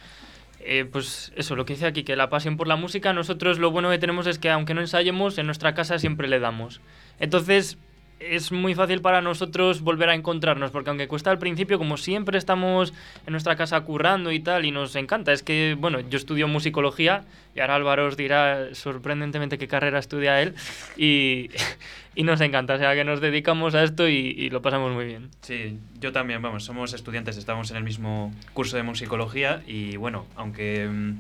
eh, 0.66 0.86
pues 0.86 1.32
eso, 1.36 1.56
lo 1.56 1.66
que 1.66 1.74
dice 1.74 1.86
aquí, 1.86 2.04
que 2.04 2.16
la 2.16 2.30
pasión 2.30 2.58
por 2.58 2.68
la 2.68 2.76
música, 2.76 3.14
nosotros 3.14 3.60
lo 3.60 3.72
bueno 3.72 3.90
que 3.92 4.00
tenemos 4.00 4.26
es 4.28 4.40
que 4.40 4.50
aunque 4.50 4.74
no 4.74 4.82
ensayemos, 4.82 5.38
en 5.38 5.46
nuestra 5.46 5.74
casa 5.76 6.00
siempre 6.00 6.28
le 6.28 6.40
damos. 6.40 6.82
Entonces 7.20 7.78
es 8.20 8.52
muy 8.52 8.76
fácil 8.76 9.02
para 9.02 9.22
nosotros 9.22 9.82
volver 9.82 10.10
a 10.10 10.16
encontrarnos, 10.16 10.72
porque 10.72 10.90
aunque 10.90 11.08
cuesta 11.08 11.32
al 11.32 11.40
principio, 11.40 11.78
como 11.78 11.98
siempre 11.98 12.38
estamos 12.38 12.94
en 13.26 13.32
nuestra 13.32 13.56
casa 13.56 13.80
currando 13.82 14.32
y 14.32 14.40
tal, 14.40 14.66
y 14.66 14.72
nos 14.72 14.96
encanta, 14.96 15.34
es 15.34 15.44
que, 15.44 15.76
bueno, 15.78 16.00
yo 16.00 16.18
estudio 16.18 16.48
musicología, 16.48 17.26
y 17.56 17.60
ahora 17.60 17.76
Álvaro 17.76 18.08
os 18.08 18.18
dirá 18.18 18.74
sorprendentemente 18.74 19.58
qué 19.58 19.68
carrera 19.68 20.00
estudia 20.00 20.42
él, 20.42 20.56
y, 20.96 21.50
y 22.16 22.24
nos 22.24 22.40
encanta, 22.42 22.76
o 22.76 22.78
sea, 22.78 22.96
que 22.96 23.04
nos 23.04 23.22
dedicamos 23.22 23.76
a 23.76 23.84
esto 23.84 24.08
y, 24.08 24.16
y 24.16 24.50
lo 24.50 24.62
pasamos 24.62 24.94
muy 24.94 25.06
bien. 25.06 25.30
Sí, 25.42 25.78
yo 26.00 26.12
también, 26.12 26.42
vamos, 26.42 26.64
somos 26.64 26.94
estudiantes, 26.94 27.38
estamos 27.38 27.70
en 27.72 27.78
el 27.78 27.84
mismo 27.84 28.34
curso 28.54 28.78
de 28.78 28.84
musicología 28.84 29.62
y 29.68 29.98
bueno, 29.98 30.26
aunque 30.36 30.88
mm, 30.88 31.16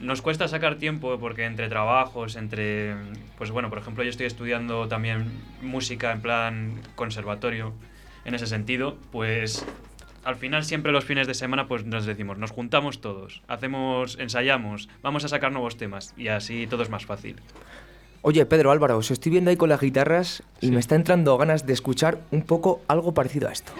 nos 0.00 0.22
cuesta 0.22 0.48
sacar 0.48 0.76
tiempo 0.76 1.18
porque 1.18 1.44
entre 1.44 1.68
trabajos, 1.68 2.36
entre, 2.36 2.94
pues 3.38 3.50
bueno, 3.50 3.70
por 3.70 3.78
ejemplo, 3.78 4.04
yo 4.04 4.10
estoy 4.10 4.26
estudiando 4.26 4.88
también 4.88 5.30
música 5.62 6.12
en 6.12 6.20
plan 6.20 6.80
conservatorio, 6.94 7.72
en 8.24 8.34
ese 8.34 8.46
sentido, 8.46 8.96
pues 9.12 9.64
al 10.24 10.36
final 10.36 10.64
siempre 10.64 10.92
los 10.92 11.04
fines 11.04 11.26
de 11.26 11.34
semana 11.34 11.68
pues 11.68 11.84
nos 11.84 12.04
decimos, 12.04 12.36
nos 12.36 12.50
juntamos 12.50 13.00
todos, 13.00 13.42
hacemos, 13.46 14.18
ensayamos, 14.18 14.88
vamos 15.00 15.24
a 15.24 15.28
sacar 15.28 15.52
nuevos 15.52 15.76
temas 15.76 16.12
y 16.16 16.28
así 16.28 16.66
todo 16.66 16.82
es 16.82 16.90
más 16.90 17.06
fácil. 17.06 17.36
Oye, 18.22 18.44
Pedro 18.44 18.72
Álvaro, 18.72 18.98
os 18.98 19.12
estoy 19.12 19.30
viendo 19.30 19.50
ahí 19.50 19.56
con 19.56 19.68
las 19.68 19.80
guitarras 19.80 20.42
y 20.60 20.72
me 20.72 20.80
está 20.80 20.96
entrando 20.96 21.38
ganas 21.38 21.64
de 21.64 21.72
escuchar 21.72 22.18
un 22.32 22.42
poco 22.42 22.82
algo 22.88 23.14
parecido 23.14 23.48
a 23.48 23.52
esto. 23.52 23.72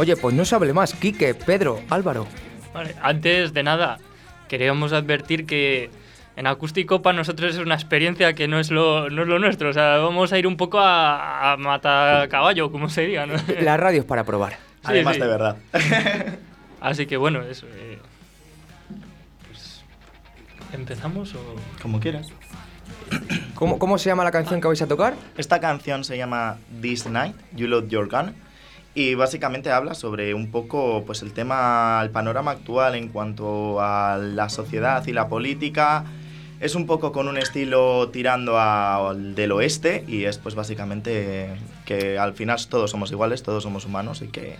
Oye, 0.00 0.16
pues 0.16 0.34
no 0.34 0.46
se 0.46 0.54
hable 0.54 0.72
más. 0.72 0.94
Quique, 0.94 1.34
Pedro, 1.34 1.78
Álvaro. 1.90 2.26
Vale, 2.72 2.94
antes 3.02 3.52
de 3.52 3.62
nada, 3.62 3.98
queríamos 4.48 4.94
advertir 4.94 5.44
que 5.44 5.90
en 6.36 6.46
acústico 6.46 7.02
para 7.02 7.18
nosotros 7.18 7.54
es 7.54 7.60
una 7.60 7.74
experiencia 7.74 8.32
que 8.32 8.48
no 8.48 8.58
es 8.58 8.70
lo, 8.70 9.10
no 9.10 9.22
es 9.22 9.28
lo 9.28 9.38
nuestro. 9.38 9.68
O 9.68 9.72
sea, 9.74 9.98
vamos 9.98 10.32
a 10.32 10.38
ir 10.38 10.46
un 10.46 10.56
poco 10.56 10.78
a, 10.80 11.52
a 11.52 11.56
matar 11.58 12.30
caballo, 12.30 12.72
como 12.72 12.88
se 12.88 13.02
diga, 13.02 13.26
¿no? 13.26 13.34
La 13.60 13.76
radio 13.76 14.00
es 14.00 14.06
para 14.06 14.24
probar. 14.24 14.52
Sí, 14.52 14.56
Además 14.84 15.16
sí. 15.16 15.20
de 15.20 15.26
verdad. 15.26 15.56
Así 16.80 17.04
que 17.04 17.18
bueno, 17.18 17.42
eso. 17.42 17.66
eh, 17.68 17.98
pues, 19.46 19.82
¿Empezamos 20.72 21.34
o...? 21.34 21.56
Como 21.82 22.00
quieras. 22.00 22.28
¿Cómo, 23.54 23.78
¿Cómo 23.78 23.98
se 23.98 24.08
llama 24.08 24.24
la 24.24 24.30
canción 24.30 24.62
que 24.62 24.68
vais 24.68 24.80
a 24.80 24.86
tocar? 24.86 25.12
Esta 25.36 25.60
canción 25.60 26.04
se 26.04 26.16
llama 26.16 26.56
This 26.80 27.04
Night, 27.06 27.36
You 27.52 27.66
Load 27.66 27.88
Your 27.88 28.08
Gun. 28.08 28.34
Y 28.94 29.14
básicamente 29.14 29.70
habla 29.70 29.94
sobre 29.94 30.34
un 30.34 30.50
poco 30.50 31.04
pues 31.06 31.22
el 31.22 31.32
tema, 31.32 32.00
el 32.02 32.10
panorama 32.10 32.50
actual 32.52 32.96
en 32.96 33.08
cuanto 33.08 33.80
a 33.80 34.18
la 34.18 34.48
sociedad 34.48 35.06
y 35.06 35.12
la 35.12 35.28
política. 35.28 36.04
Es 36.58 36.74
un 36.74 36.86
poco 36.86 37.12
con 37.12 37.28
un 37.28 37.38
estilo 37.38 38.10
tirando 38.10 38.58
al 38.58 39.34
del 39.34 39.52
oeste 39.52 40.04
y 40.06 40.24
es 40.24 40.38
pues 40.38 40.54
básicamente 40.54 41.50
que 41.86 42.18
al 42.18 42.34
final 42.34 42.58
todos 42.68 42.90
somos 42.90 43.10
iguales, 43.12 43.42
todos 43.42 43.62
somos 43.62 43.86
humanos 43.86 44.22
y 44.22 44.28
que 44.28 44.56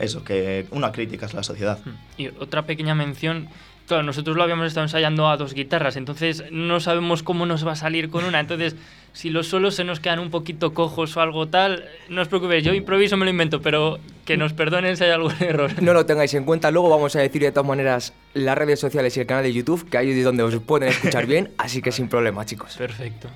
eso, 0.00 0.24
que 0.24 0.66
una 0.70 0.90
crítica 0.90 1.26
es 1.26 1.34
la 1.34 1.42
sociedad. 1.42 1.78
Y 2.16 2.28
otra 2.28 2.64
pequeña 2.64 2.94
mención, 2.94 3.48
Claro, 3.86 4.04
nosotros 4.04 4.36
lo 4.36 4.42
habíamos 4.42 4.68
estado 4.68 4.84
ensayando 4.84 5.28
a 5.28 5.36
dos 5.36 5.54
guitarras, 5.54 5.96
entonces 5.96 6.44
no 6.50 6.80
sabemos 6.80 7.22
cómo 7.22 7.46
nos 7.46 7.66
va 7.66 7.72
a 7.72 7.76
salir 7.76 8.10
con 8.10 8.24
una. 8.24 8.40
Entonces, 8.40 8.76
si 9.12 9.28
los 9.28 9.48
solos 9.48 9.74
se 9.74 9.84
nos 9.84 10.00
quedan 10.00 10.18
un 10.18 10.30
poquito 10.30 10.72
cojos 10.72 11.16
o 11.16 11.20
algo 11.20 11.48
tal, 11.48 11.84
no 12.08 12.22
os 12.22 12.28
preocupéis, 12.28 12.64
yo 12.64 12.72
improviso, 12.72 13.16
me 13.16 13.24
lo 13.24 13.30
invento, 13.30 13.60
pero 13.60 13.98
que 14.24 14.36
nos 14.36 14.52
perdonen 14.52 14.96
si 14.96 15.04
hay 15.04 15.10
algún 15.10 15.34
error. 15.40 15.82
No 15.82 15.92
lo 15.92 16.06
tengáis 16.06 16.32
en 16.34 16.44
cuenta, 16.44 16.70
luego 16.70 16.88
vamos 16.88 17.14
a 17.16 17.20
decir 17.20 17.42
de 17.42 17.52
todas 17.52 17.66
maneras 17.66 18.14
las 18.34 18.56
redes 18.56 18.80
sociales 18.80 19.16
y 19.16 19.20
el 19.20 19.26
canal 19.26 19.44
de 19.44 19.52
YouTube, 19.52 19.88
que 19.88 19.98
ahí 19.98 20.10
es 20.10 20.24
donde 20.24 20.42
os 20.42 20.56
pueden 20.60 20.88
escuchar 20.88 21.26
bien, 21.26 21.50
así 21.58 21.82
que 21.82 21.92
sin 21.92 22.08
problema, 22.08 22.46
chicos. 22.46 22.76
Perfecto. 22.76 23.28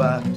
I 0.00 0.33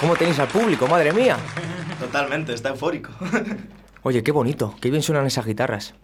¿Cómo 0.00 0.16
tenéis 0.16 0.38
al 0.38 0.48
público, 0.48 0.86
madre 0.86 1.12
mía? 1.12 1.36
Totalmente, 1.98 2.54
está 2.54 2.70
eufórico. 2.70 3.10
Oye, 4.02 4.22
qué 4.22 4.32
bonito, 4.32 4.74
qué 4.80 4.90
bien 4.90 5.02
suenan 5.02 5.26
esas 5.26 5.44
guitarras. 5.44 5.94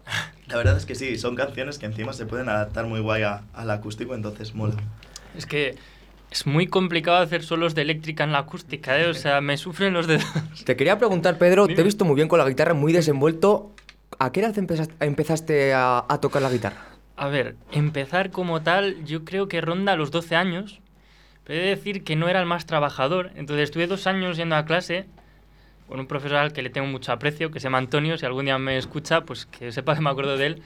La 0.47 0.55
verdad 0.57 0.77
es 0.77 0.85
que 0.85 0.93
sí, 0.93 1.17
son 1.17 1.35
canciones 1.35 1.79
que 1.79 1.87
encima 1.87 2.13
se 2.13 2.25
pueden 2.27 2.47
adaptar 2.47 2.85
muy 2.85 2.99
guay 2.99 3.23
a- 3.23 3.41
al 3.53 3.71
acústico, 3.71 4.13
entonces 4.13 4.53
mola. 4.53 4.75
Es 5.35 5.47
que 5.47 5.75
es 6.29 6.45
muy 6.45 6.67
complicado 6.67 7.17
hacer 7.17 7.43
solos 7.43 7.73
de 7.73 7.81
eléctrica 7.81 8.23
en 8.23 8.31
la 8.33 8.39
acústica, 8.39 8.99
¿eh? 8.99 9.07
O 9.07 9.13
sea, 9.15 9.41
me 9.41 9.57
sufren 9.57 9.93
los 9.93 10.05
dedos. 10.05 10.25
Te 10.65 10.75
quería 10.75 10.99
preguntar, 10.99 11.37
Pedro, 11.39 11.65
te 11.65 11.73
he 11.73 11.75
Dime. 11.75 11.85
visto 11.85 12.05
muy 12.05 12.15
bien 12.15 12.27
con 12.27 12.37
la 12.37 12.47
guitarra, 12.47 12.75
muy 12.75 12.93
desenvuelto. 12.93 13.71
¿A 14.19 14.31
qué 14.31 14.41
edad 14.41 14.55
empezas- 14.57 14.89
empezaste 14.99 15.73
a, 15.73 16.05
a 16.07 16.19
tocar 16.21 16.43
la 16.43 16.51
guitarra? 16.51 16.85
A 17.17 17.27
ver, 17.29 17.55
empezar 17.71 18.29
como 18.29 18.61
tal, 18.61 19.03
yo 19.05 19.25
creo 19.25 19.47
que 19.47 19.59
ronda 19.59 19.95
los 19.95 20.11
12 20.11 20.35
años. 20.35 20.81
He 21.47 21.53
de 21.53 21.67
decir 21.67 22.03
que 22.03 22.15
no 22.15 22.27
era 22.27 22.39
el 22.39 22.45
más 22.45 22.65
trabajador. 22.65 23.31
Entonces 23.35 23.65
estuve 23.65 23.87
dos 23.87 24.07
años 24.07 24.37
yendo 24.37 24.55
a 24.55 24.65
clase 24.65 25.05
con 25.87 25.99
un 25.99 26.07
profesor 26.07 26.37
al 26.37 26.53
que 26.53 26.61
le 26.61 26.69
tengo 26.69 26.87
mucho 26.87 27.11
aprecio, 27.11 27.51
que 27.51 27.59
se 27.59 27.65
llama 27.65 27.77
Antonio. 27.77 28.17
Si 28.17 28.25
algún 28.25 28.45
día 28.45 28.57
me 28.57 28.77
escucha, 28.77 29.21
pues 29.21 29.45
que 29.45 29.71
sepa 29.71 29.95
que 29.95 30.01
me 30.01 30.09
acuerdo 30.09 30.37
de 30.37 30.47
él. 30.47 30.61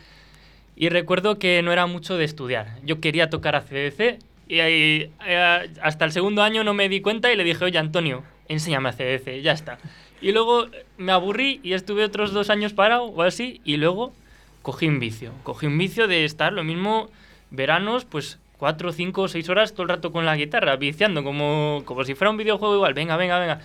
Y 0.76 0.90
recuerdo 0.90 1.38
que 1.38 1.62
no 1.62 1.72
era 1.72 1.86
mucho 1.86 2.18
de 2.18 2.26
estudiar. 2.26 2.80
Yo 2.84 3.00
quería 3.00 3.30
tocar 3.30 3.56
a 3.56 3.62
CDC 3.62 4.20
y 4.48 4.60
ahí, 4.60 5.12
eh, 5.26 5.70
hasta 5.82 6.06
el 6.06 6.12
segundo 6.12 6.42
año 6.42 6.64
no 6.64 6.74
me 6.74 6.90
di 6.90 7.02
cuenta 7.02 7.32
y 7.32 7.36
le 7.36 7.44
dije, 7.44 7.64
oye 7.64 7.78
Antonio, 7.78 8.24
enséñame 8.48 8.90
a 8.90 8.94
CDC, 8.94 9.42
ya 9.42 9.52
está. 9.52 9.78
Y 10.22 10.32
luego 10.32 10.68
me 10.98 11.12
aburrí 11.12 11.60
y 11.64 11.74
estuve 11.74 12.04
otros 12.04 12.34
dos 12.34 12.50
años 12.50 12.74
parado 12.74 13.06
o 13.06 13.22
así 13.22 13.62
y 13.64 13.78
luego 13.78 14.14
cogí 14.62 14.88
un 14.88 15.00
vicio. 15.00 15.32
Cogí 15.44 15.68
un 15.68 15.78
vicio 15.78 16.08
de 16.08 16.26
estar 16.26 16.52
lo 16.52 16.64
mismo 16.64 17.10
veranos, 17.50 18.06
pues 18.06 18.40
cuatro, 18.62 18.92
cinco, 18.92 19.28
seis 19.28 19.50
horas 19.50 19.74
todo 19.74 19.82
el 19.82 19.90
rato 19.90 20.12
con 20.12 20.24
la 20.24 20.36
guitarra, 20.36 20.76
viciando 20.76 21.24
como, 21.24 21.82
como 21.84 22.04
si 22.04 22.14
fuera 22.14 22.30
un 22.30 22.38
videojuego 22.38 22.76
igual, 22.76 22.94
venga, 22.94 23.18
venga, 23.18 23.40
venga. 23.40 23.60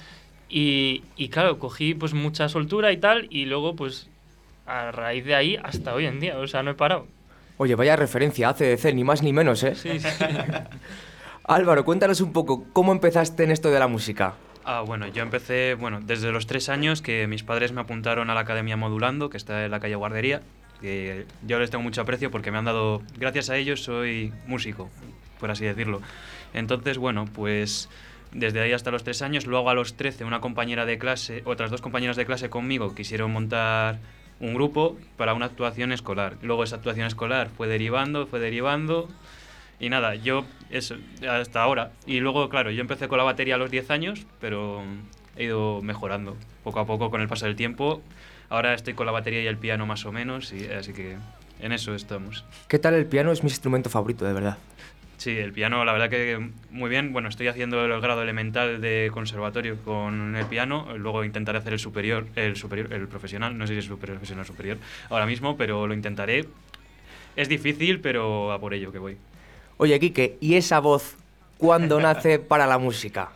Y, 0.49 1.03
y 1.19 1.29
claro, 1.29 1.59
cogí 1.59 1.93
pues 1.93 2.15
mucha 2.15 2.49
soltura 2.49 2.91
y 2.93 2.97
tal 2.97 3.27
y 3.29 3.45
luego 3.45 3.77
pues 3.77 4.09
a 4.65 4.93
raíz 4.93 5.27
de 5.27 5.35
ahí 5.35 5.59
hasta 5.63 5.93
hoy 5.93 6.07
en 6.07 6.19
día, 6.19 6.39
o 6.39 6.47
sea, 6.47 6.63
no 6.63 6.71
he 6.71 6.75
parado. 6.75 7.07
Oye, 7.59 7.75
vaya 7.75 7.95
referencia, 7.95 8.49
ACDC, 8.49 8.95
ni 8.95 9.05
más 9.05 9.23
ni 9.23 9.35
menos, 9.35 9.63
¿eh? 9.65 9.75
Sí, 9.75 10.01
sí. 10.01 10.09
Álvaro, 11.45 11.85
cuéntanos 11.85 12.23
un 12.23 12.33
poco, 12.33 12.65
¿cómo 12.73 12.93
empezaste 12.93 13.45
en 13.45 13.51
esto 13.51 13.71
de 13.71 13.79
la 13.79 13.89
música? 13.89 14.33
Ah, 14.65 14.81
bueno, 14.81 15.09
yo 15.09 15.23
empecé, 15.23 15.75
bueno, 15.75 16.01
desde 16.03 16.33
los 16.33 16.47
tres 16.47 16.71
años 16.71 17.03
que 17.03 17.27
mis 17.27 17.43
padres 17.43 17.71
me 17.73 17.83
apuntaron 17.83 18.31
a 18.31 18.35
la 18.35 18.41
Academia 18.41 18.79
Modulando, 18.79 19.29
que 19.29 19.37
está 19.37 19.67
en 19.67 19.73
la 19.73 19.79
calle 19.79 19.95
Guardería, 19.95 20.41
que 20.81 21.27
yo 21.47 21.59
les 21.59 21.71
tengo 21.71 21.83
mucho 21.83 22.03
aprecio 22.03 22.31
porque 22.31 22.51
me 22.51 22.59
han 22.59 22.65
dado, 22.65 23.03
gracias 23.19 23.51
a 23.51 23.57
ellos 23.57 23.83
soy 23.83 24.33
músico. 24.47 24.91
por 25.39 25.51
así 25.51 25.65
decirlo. 25.65 26.01
Entonces, 26.55 26.99
bueno, 26.99 27.27
pues 27.27 27.89
desde 28.33 28.61
ahí 28.61 28.73
hasta 28.73 28.91
los 28.91 29.05
tres 29.05 29.23
años, 29.23 29.47
luego 29.47 29.71
a 29.71 29.75
los 29.75 29.97
13 29.97 30.25
una 30.25 30.41
compañera 30.41 30.87
de 30.87 30.99
clase, 30.99 31.43
otras 31.45 31.71
dos 31.71 31.81
compañeras 31.81 32.17
de 32.17 32.27
clase 32.27 32.51
conmigo 32.51 32.95
quisieron 32.95 33.33
montar 33.33 33.99
un 34.41 34.55
grupo 34.55 34.97
para 35.17 35.35
una 35.35 35.47
actuación 35.47 35.93
escolar. 35.93 36.37
Luego 36.43 36.65
esa 36.65 36.77
actuación 36.77 37.07
escolar 37.07 37.49
fue 37.57 37.69
derivando, 37.69 38.27
fue 38.27 38.41
derivando 38.41 39.09
y 39.79 39.89
nada, 39.89 40.15
yo 40.15 40.45
eso, 40.71 40.97
hasta 41.29 41.63
ahora. 41.63 41.93
Y 42.07 42.21
luego, 42.21 42.49
claro, 42.49 42.71
yo 42.71 42.81
empecé 42.81 43.09
con 43.09 43.19
la 43.19 43.25
batería 43.25 43.55
a 43.55 43.59
los 43.59 43.71
10 43.71 43.91
años, 43.91 44.27
pero 44.41 44.83
he 45.37 45.45
ido 45.45 45.83
mejorando 45.83 46.37
poco 46.65 46.81
a 46.81 46.87
poco 46.87 47.11
con 47.11 47.21
el 47.21 47.29
paso 47.29 47.47
del 47.47 47.57
tiempo. 47.57 48.03
Ahora 48.49 48.75
estoy 48.75 48.95
con 48.95 49.07
la 49.07 49.13
batería 49.13 49.43
y 49.43 49.47
el 49.47 49.57
piano 49.57 49.87
más 49.87 50.05
o 50.07 50.13
menos, 50.13 50.53
y, 50.53 50.67
así 50.67 50.93
que 50.93 51.17
en 51.61 51.73
eso 51.73 51.95
estamos. 51.95 52.45
¿Qué 52.69 52.79
tal 52.79 52.95
el 52.95 53.07
piano? 53.07 53.33
Es 53.33 53.43
mi 53.43 53.49
instrumento 53.49 53.91
favorito, 53.91 54.25
de 54.25 54.33
verdad. 54.33 54.59
Sí, 55.17 55.31
el 55.39 55.53
piano, 55.53 55.85
la 55.85 55.93
verdad 55.93 56.11
que 56.11 56.51
muy 56.71 56.91
bien. 56.91 57.13
Bueno, 57.13 57.29
estoy 57.29 57.49
haciendo 57.49 57.83
el 57.85 58.01
grado 58.01 58.23
elemental 58.23 58.81
de 58.81 59.11
conservatorio 59.13 59.77
con 59.83 60.37
el 60.37 60.45
piano. 60.47 60.87
Luego 60.99 61.25
intentaré 61.25 61.59
hacer 61.59 61.73
el 61.73 61.79
superior, 61.79 62.27
el 62.37 62.57
superior, 62.57 62.93
el 62.93 63.09
profesional. 63.09 63.57
No 63.57 63.67
sé 63.67 63.73
si 63.73 63.79
es 63.79 63.87
superior, 63.87 64.19
profesional, 64.19 64.45
superior 64.45 64.77
ahora 65.09 65.25
mismo, 65.25 65.57
pero 65.57 65.87
lo 65.87 65.95
intentaré. 65.95 66.45
Es 67.35 67.49
difícil, 67.49 68.01
pero 68.01 68.53
a 68.53 68.61
por 68.61 68.75
ello 68.75 68.93
que 68.93 68.99
voy. 68.99 69.17
Oye, 69.79 69.99
Quique, 69.99 70.37
¿y 70.41 70.55
esa 70.55 70.81
voz 70.81 71.17
cuándo 71.57 71.99
nace 72.01 72.39
para 72.39 72.67
la 72.67 72.79
música? 72.79 73.31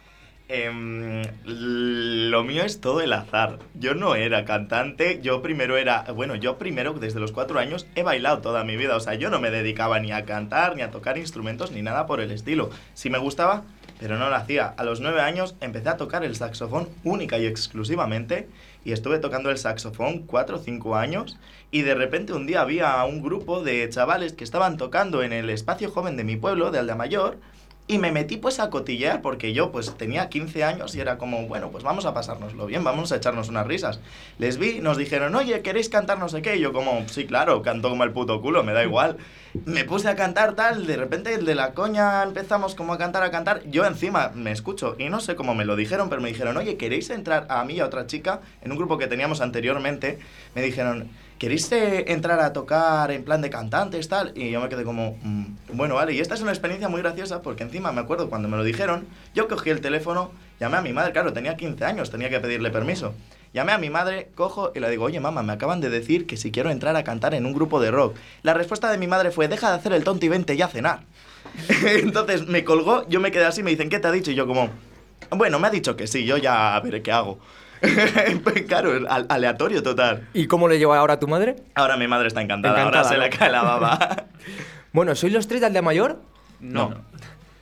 Em, 0.52 1.22
lo 1.44 2.42
mío 2.42 2.64
es 2.64 2.80
todo 2.80 3.00
el 3.00 3.12
azar. 3.12 3.60
Yo 3.74 3.94
no 3.94 4.16
era 4.16 4.44
cantante, 4.44 5.20
yo 5.22 5.42
primero 5.42 5.76
era, 5.76 6.02
bueno, 6.12 6.34
yo 6.34 6.58
primero 6.58 6.92
desde 6.94 7.20
los 7.20 7.30
cuatro 7.30 7.60
años 7.60 7.86
he 7.94 8.02
bailado 8.02 8.40
toda 8.40 8.64
mi 8.64 8.76
vida, 8.76 8.96
o 8.96 9.00
sea, 9.00 9.14
yo 9.14 9.30
no 9.30 9.38
me 9.38 9.52
dedicaba 9.52 10.00
ni 10.00 10.10
a 10.10 10.24
cantar, 10.24 10.74
ni 10.74 10.82
a 10.82 10.90
tocar 10.90 11.18
instrumentos, 11.18 11.70
ni 11.70 11.82
nada 11.82 12.06
por 12.06 12.20
el 12.20 12.32
estilo. 12.32 12.70
Sí 12.94 13.10
me 13.10 13.18
gustaba, 13.18 13.62
pero 14.00 14.18
no 14.18 14.28
lo 14.28 14.34
hacía. 14.34 14.66
A 14.66 14.82
los 14.82 15.00
nueve 15.00 15.20
años 15.20 15.54
empecé 15.60 15.88
a 15.88 15.96
tocar 15.96 16.24
el 16.24 16.34
saxofón 16.34 16.88
única 17.04 17.38
y 17.38 17.46
exclusivamente 17.46 18.48
y 18.84 18.90
estuve 18.90 19.20
tocando 19.20 19.50
el 19.50 19.58
saxofón 19.58 20.26
cuatro 20.26 20.56
o 20.56 20.60
cinco 20.60 20.96
años 20.96 21.38
y 21.70 21.82
de 21.82 21.94
repente 21.94 22.32
un 22.32 22.48
día 22.48 22.62
había 22.62 23.04
un 23.04 23.22
grupo 23.22 23.62
de 23.62 23.88
chavales 23.88 24.32
que 24.32 24.42
estaban 24.42 24.78
tocando 24.78 25.22
en 25.22 25.32
el 25.32 25.48
espacio 25.48 25.92
joven 25.92 26.16
de 26.16 26.24
mi 26.24 26.34
pueblo, 26.34 26.72
de 26.72 26.80
Aldea 26.80 26.96
Mayor, 26.96 27.38
y 27.90 27.98
me 27.98 28.12
metí 28.12 28.37
pues 28.37 28.61
a 28.61 28.70
cotillear 28.70 29.20
porque 29.20 29.53
yo 29.53 29.72
pues 29.72 29.96
tenía 29.96 30.29
15 30.29 30.62
años 30.62 30.94
y 30.94 31.00
era 31.00 31.18
como, 31.18 31.48
bueno, 31.48 31.72
pues 31.72 31.83
vamos 31.83 32.07
a 32.07 32.14
pasárnoslo 32.14 32.66
bien, 32.66 32.85
vamos 32.85 33.11
a 33.11 33.16
echarnos 33.16 33.48
unas 33.48 33.66
risas. 33.66 33.98
Les 34.38 34.59
vi, 34.59 34.79
nos 34.79 34.96
dijeron, 34.96 35.35
oye, 35.35 35.61
¿queréis 35.62 35.88
cantar 35.88 36.20
no 36.20 36.29
sé 36.29 36.40
qué? 36.40 36.55
Y 36.55 36.61
yo 36.61 36.72
como, 36.72 37.09
sí, 37.09 37.26
claro, 37.26 37.62
canto 37.62 37.88
como 37.88 38.05
el 38.05 38.12
puto 38.12 38.40
culo, 38.40 38.62
me 38.62 38.72
da 38.72 38.85
igual. 38.85 39.16
Me 39.64 39.85
puse 39.85 40.09
a 40.09 40.14
cantar 40.14 40.55
tal, 40.55 40.87
de 40.87 40.96
repente 40.96 41.37
de 41.37 41.55
la 41.57 41.74
coña 41.74 42.22
empezamos 42.22 42.76
como 42.76 42.92
a 42.92 42.98
cantar, 42.98 43.24
a 43.24 43.33
cantar. 43.33 43.64
Yo 43.68 43.85
encima 43.85 44.31
me 44.37 44.53
escucho 44.53 44.94
y 44.96 45.09
no 45.09 45.18
sé 45.18 45.35
cómo 45.35 45.57
me 45.57 45.64
lo 45.64 45.74
dijeron, 45.74 46.09
pero 46.09 46.22
me 46.22 46.29
dijeron, 46.29 46.57
oye, 46.59 46.76
¿queréis 46.76 47.11
entrar 47.11 47.48
a 47.48 47.64
mí 47.64 47.74
y 47.74 47.81
a 47.81 47.87
otra 47.87 48.07
chica 48.07 48.40
en 48.62 48.70
un 48.70 48.79
grupo 48.79 48.98
que 48.98 49.09
teníamos 49.09 49.40
anteriormente? 49.40 50.20
Me 50.55 50.62
dijeron, 50.62 51.11
¿queréis 51.40 51.72
eh, 51.72 52.05
entrar 52.09 52.38
a 52.38 52.53
tocar 52.53 53.11
en 53.11 53.24
plan 53.24 53.40
de 53.40 53.48
cantantes, 53.48 54.07
tal? 54.09 54.33
Y 54.37 54.50
yo 54.50 54.61
me 54.61 54.68
quedé 54.68 54.85
como, 54.85 55.16
"Mm, 55.22 55.44
bueno, 55.72 55.94
vale. 55.94 56.12
Y 56.12 56.20
esta 56.20 56.35
es 56.35 56.42
una 56.42 56.50
experiencia 56.50 56.90
muy 56.90 57.00
graciosa 57.00 57.40
porque 57.40 57.62
encima 57.62 57.92
me 57.92 58.03
acuerdo 58.03 58.29
cuando 58.29 58.46
me 58.46 58.59
lo 58.59 58.62
dijeron, 58.62 59.07
yo 59.35 59.48
cogí 59.48 59.70
el 59.70 59.81
teléfono, 59.81 60.33
llamé 60.61 60.76
a 60.76 60.83
mi 60.83 60.92
madre, 60.92 61.12
claro, 61.12 61.33
tenía 61.33 61.57
15 61.57 61.83
años, 61.87 62.11
tenía 62.11 62.29
que 62.29 62.40
pedirle 62.40 62.70
permiso. 62.70 63.14
Llamé 63.55 63.72
a 63.72 63.79
mi 63.79 63.88
madre, 63.88 64.29
cojo 64.35 64.70
y 64.74 64.81
le 64.81 64.90
digo, 64.90 65.07
oye 65.07 65.18
mamá, 65.18 65.42
me 65.42 65.55
acaban 65.55 65.81
de 65.81 65.88
decir 65.88 66.26
que 66.26 66.37
si 66.37 66.50
quiero 66.53 66.70
entrar 66.70 66.94
a 66.94 67.05
cantar 67.05 67.33
en 67.33 67.46
un 67.46 67.55
grupo 67.55 67.81
de 67.81 67.90
rock. 67.90 68.16
La 68.42 68.53
respuesta 68.53 68.92
de 68.92 68.98
mi 68.98 69.07
madre 69.07 69.31
fue, 69.31 69.48
deja 69.48 69.70
de 69.70 69.76
hacer 69.76 69.94
el 69.94 70.05
tonto 70.05 70.26
y 70.26 70.29
vente 70.29 70.59
ya 70.59 70.66
a 70.66 70.68
cenar. 70.68 71.00
Entonces 71.87 72.46
me 72.48 72.64
colgó, 72.64 73.09
yo 73.09 73.18
me 73.18 73.33
quedé 73.33 73.46
así, 73.46 73.62
me 73.62 73.70
dicen, 73.70 73.88
¿qué 73.88 73.98
te 73.98 74.07
ha 74.09 74.12
dicho? 74.12 74.31
Y 74.31 74.35
yo 74.35 74.46
como, 74.46 74.68
bueno, 75.31 75.59
me 75.59 75.68
ha 75.68 75.70
dicho 75.70 75.96
que 75.96 76.07
sí, 76.07 76.26
yo 76.26 76.37
ya 76.37 76.79
veré 76.81 77.00
qué 77.00 77.12
hago. 77.12 77.38
claro, 78.68 78.92
al- 79.08 79.26
aleatorio 79.28 79.82
total. 79.82 80.28
¿Y 80.34 80.46
cómo 80.46 80.68
le 80.68 80.78
lleva 80.78 80.98
ahora 80.98 81.14
a 81.14 81.20
tu 81.20 81.28
madre? 81.28 81.56
Ahora 81.74 81.96
mi 81.96 82.06
madre 82.08 82.28
está 82.28 82.40
encantada, 82.42 82.74
Encantada, 82.80 83.02
ahora 83.02 83.08
se 83.08 83.16
¿no? 83.18 83.22
le 83.24 83.30
cae 83.30 83.50
la 83.50 83.62
baba. 83.62 84.24
Bueno, 84.92 85.14
¿sois 85.14 85.32
los 85.32 85.46
tres 85.46 85.60
de 85.60 85.68
Aldea 85.68 85.82
Mayor? 85.82 86.20
No. 86.58 86.92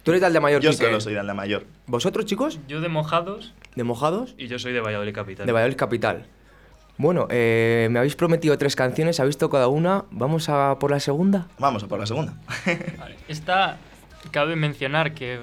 Tú 0.03 0.13
eres 0.13 0.23
de 0.23 0.27
Aldea 0.29 0.41
Mayor, 0.41 0.63
Yo 0.63 0.71
Quique. 0.71 0.87
solo 0.87 0.99
soy 0.99 1.13
de 1.13 1.21
Aldea 1.21 1.35
Mayor. 1.35 1.67
¿Vosotros, 1.87 2.25
chicos? 2.25 2.59
Yo 2.69 2.81
de 2.81 2.89
mojados, 2.89 3.53
¿De 3.77 3.85
Mojados? 3.85 4.35
Y 4.39 4.47
yo 4.49 4.59
soy 4.59 4.73
de 4.73 4.81
Valladolid 4.81 5.15
Capital. 5.15 5.45
De 5.47 5.53
Valladolid 5.53 5.77
Capital. 5.77 6.25
Bueno, 6.97 7.27
eh, 7.31 7.87
me 7.91 7.99
habéis 7.99 8.17
prometido 8.17 8.57
tres 8.57 8.75
canciones, 8.77 9.21
habéis 9.21 9.37
tocado 9.37 9.69
una. 9.69 10.05
¿Vamos 10.11 10.49
a 10.49 10.79
por 10.81 10.91
la 10.91 11.01
segunda? 11.01 11.47
Vamos 11.59 11.85
a 11.85 11.87
por 11.87 12.01
la 12.01 12.07
segunda. 12.07 12.33
Vale. 12.99 13.17
Esta, 13.29 13.77
cabe 14.31 14.57
mencionar 14.57 15.13
que 15.13 15.39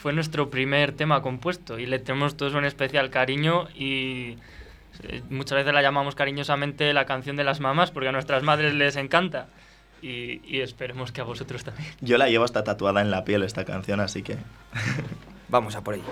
fue 0.00 0.14
nuestro 0.14 0.48
primer 0.48 0.92
tema 0.92 1.20
compuesto 1.20 1.78
y 1.78 1.84
le 1.84 1.98
tenemos 1.98 2.34
todos 2.34 2.54
un 2.54 2.64
especial 2.64 3.10
cariño 3.10 3.68
y 3.74 4.38
eh, 5.02 5.22
muchas 5.28 5.56
veces 5.56 5.74
la 5.74 5.82
llamamos 5.82 6.14
cariñosamente 6.14 6.94
la 6.94 7.04
canción 7.04 7.36
de 7.36 7.44
las 7.44 7.60
mamás 7.60 7.90
porque 7.90 8.08
a 8.08 8.12
nuestras 8.12 8.42
madres 8.42 8.72
les 8.72 8.96
encanta 8.96 9.48
y, 10.00 10.40
y 10.44 10.60
esperemos 10.60 11.12
que 11.12 11.20
a 11.20 11.24
vosotros 11.24 11.64
también. 11.64 11.92
Yo 12.00 12.16
la 12.16 12.28
llevo 12.28 12.44
hasta 12.44 12.64
tatuada 12.64 13.02
en 13.02 13.10
la 13.10 13.24
piel 13.24 13.42
esta 13.42 13.66
canción, 13.66 14.00
así 14.00 14.22
que... 14.22 14.38
Vamos 15.50 15.76
a 15.76 15.84
por 15.84 15.94
ello. 15.94 16.04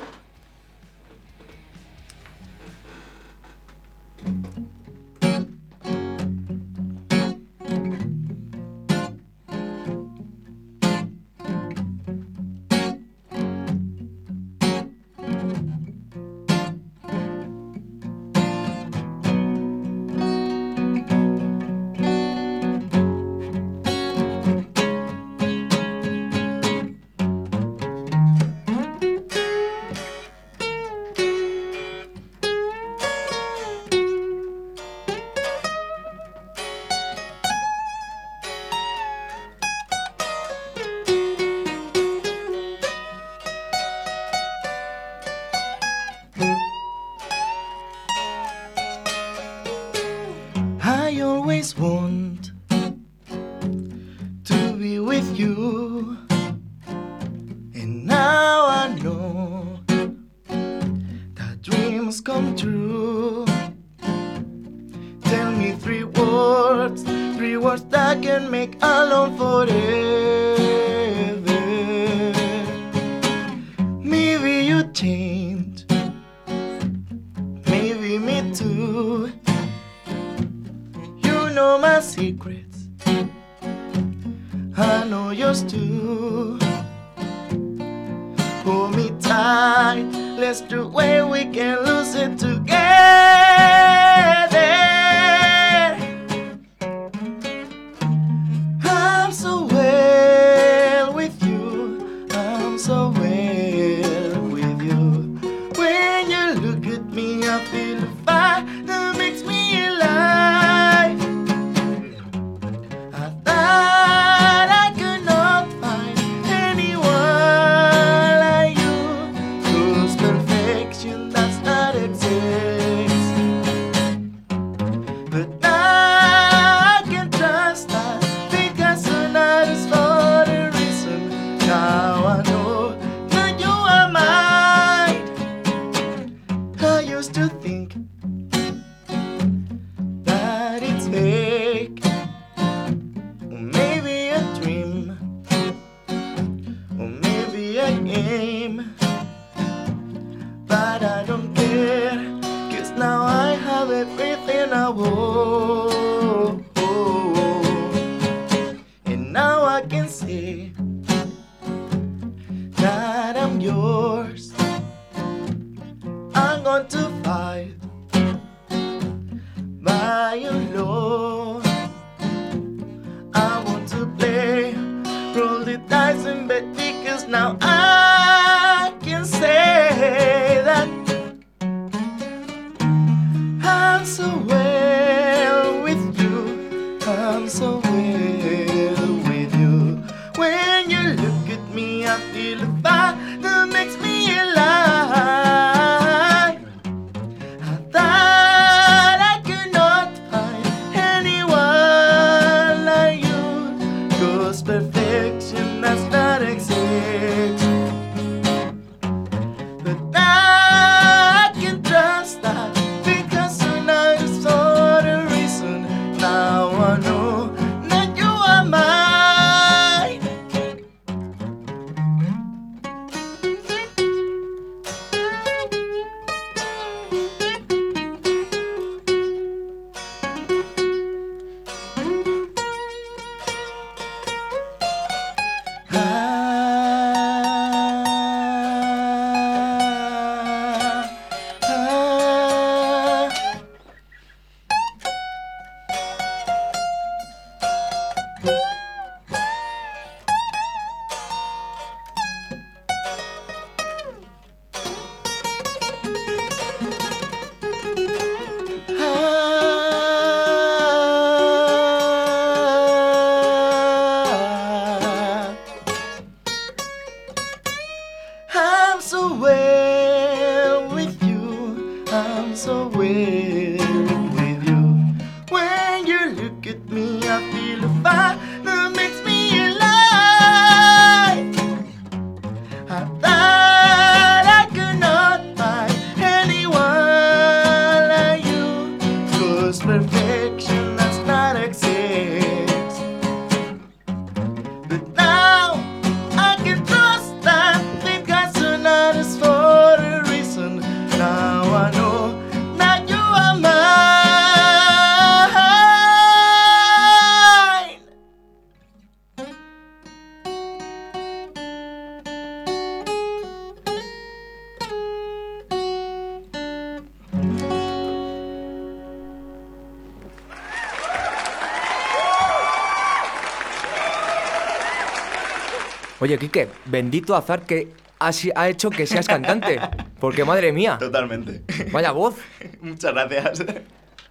Oye, 326.20 326.38
Quique, 326.38 326.68
bendito 326.86 327.34
azar 327.36 327.62
que 327.64 327.88
ha, 328.18 328.68
hecho 328.68 328.90
que 328.90 329.06
seas 329.06 329.26
cantante. 329.28 329.78
Porque 330.20 330.44
madre 330.44 330.72
mía, 330.72 330.96
Totalmente. 330.98 331.62
vaya 331.92 332.10
voz. 332.12 332.34
Muchas 332.80 333.12
gracias. 333.12 333.64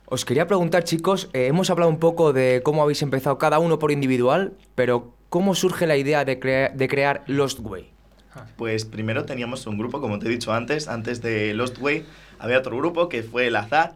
Os 0.06 0.26
quería 0.26 0.48
preguntar, 0.48 0.84
chicos, 0.84 1.30
eh, 1.34 1.48
hemos 1.48 1.70
hablado 1.70 1.90
un 1.90 2.00
poco 2.00 2.34
de 2.34 2.62
cómo 2.64 2.82
habéis 2.84 3.02
empezado 3.02 3.38
cada 3.38 3.60
uno 3.60 3.80
por 3.80 3.92
individual, 3.92 4.54
pero 4.76 5.14
¿cómo 5.30 5.56
surge 5.56 5.86
la 5.88 5.98
idea 5.98 6.24
de, 6.26 6.40
crea- 6.40 6.70
de 6.70 6.88
crear 6.88 7.24
Lost 7.28 7.60
Way? 7.62 7.92
Pues 8.56 8.86
primero 8.86 9.26
teníamos 9.26 9.66
un 9.68 9.78
grupo, 9.78 10.00
como 10.00 10.20
te 10.20 10.28
he 10.28 10.30
dicho 10.30 10.54
antes, 10.54 10.88
antes 10.88 11.22
de 11.22 11.54
Lost 11.54 11.78
Way, 11.80 12.06
había 12.40 12.60
otro 12.60 12.78
grupo 12.78 13.10
que 13.10 13.24
fue 13.24 13.48
el 13.48 13.56
Azar. 13.56 13.96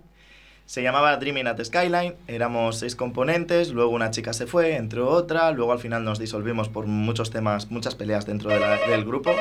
Se 0.66 0.82
llamaba 0.82 1.18
Dreaming 1.18 1.48
at 1.48 1.62
Skyline, 1.62 2.16
éramos 2.28 2.78
seis 2.78 2.96
componentes, 2.96 3.72
luego 3.72 3.92
una 3.92 4.10
chica 4.12 4.32
se 4.32 4.48
fue, 4.48 4.76
entró 4.76 5.10
otra, 5.10 5.52
luego 5.52 5.74
al 5.74 5.80
final 5.80 6.06
nos 6.06 6.18
disolvimos 6.18 6.70
por 6.70 6.86
muchos 6.86 7.30
temas, 7.30 7.70
muchas 7.72 7.96
peleas 7.96 8.26
dentro 8.26 8.50
de 8.50 8.60
del 8.60 9.04
grupo. 9.04 9.32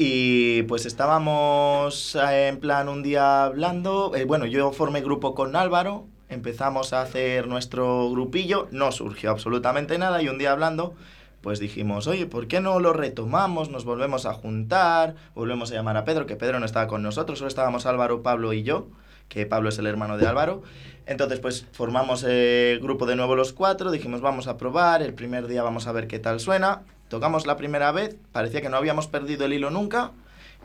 Y 0.00 0.62
pues 0.62 0.86
estábamos 0.86 2.14
eh, 2.14 2.46
en 2.46 2.60
plan 2.60 2.88
un 2.88 3.02
día 3.02 3.44
hablando, 3.44 4.14
eh, 4.14 4.24
bueno, 4.24 4.46
yo 4.46 4.72
formé 4.72 5.00
grupo 5.00 5.34
con 5.34 5.56
Álvaro, 5.56 6.06
empezamos 6.28 6.92
a 6.92 7.02
hacer 7.02 7.48
nuestro 7.48 8.08
grupillo, 8.10 8.68
no 8.70 8.92
surgió 8.92 9.30
absolutamente 9.30 9.98
nada 9.98 10.22
y 10.22 10.28
un 10.28 10.38
día 10.38 10.52
hablando, 10.52 10.94
pues 11.40 11.58
dijimos, 11.58 12.06
oye, 12.06 12.26
¿por 12.26 12.46
qué 12.46 12.60
no 12.60 12.78
lo 12.78 12.92
retomamos? 12.92 13.70
Nos 13.70 13.84
volvemos 13.84 14.24
a 14.24 14.34
juntar, 14.34 15.16
volvemos 15.34 15.72
a 15.72 15.74
llamar 15.74 15.96
a 15.96 16.04
Pedro, 16.04 16.26
que 16.26 16.36
Pedro 16.36 16.60
no 16.60 16.66
estaba 16.66 16.86
con 16.86 17.02
nosotros, 17.02 17.38
solo 17.38 17.48
estábamos 17.48 17.84
Álvaro, 17.84 18.22
Pablo 18.22 18.52
y 18.52 18.62
yo, 18.62 18.88
que 19.28 19.46
Pablo 19.46 19.68
es 19.68 19.78
el 19.78 19.86
hermano 19.86 20.18
de 20.18 20.26
Álvaro. 20.26 20.62
Entonces, 21.06 21.40
pues 21.40 21.66
formamos 21.72 22.22
el 22.24 22.80
grupo 22.80 23.06
de 23.06 23.16
nuevo 23.16 23.34
los 23.34 23.52
cuatro, 23.52 23.90
dijimos, 23.90 24.20
vamos 24.20 24.46
a 24.46 24.58
probar, 24.58 25.02
el 25.02 25.14
primer 25.14 25.46
día 25.46 25.62
vamos 25.62 25.86
a 25.86 25.92
ver 25.92 26.06
qué 26.06 26.18
tal 26.18 26.40
suena. 26.40 26.82
Tocamos 27.08 27.46
la 27.46 27.56
primera 27.56 27.92
vez, 27.92 28.16
parecía 28.32 28.60
que 28.60 28.68
no 28.68 28.76
habíamos 28.76 29.06
perdido 29.06 29.46
el 29.46 29.54
hilo 29.54 29.70
nunca. 29.70 30.12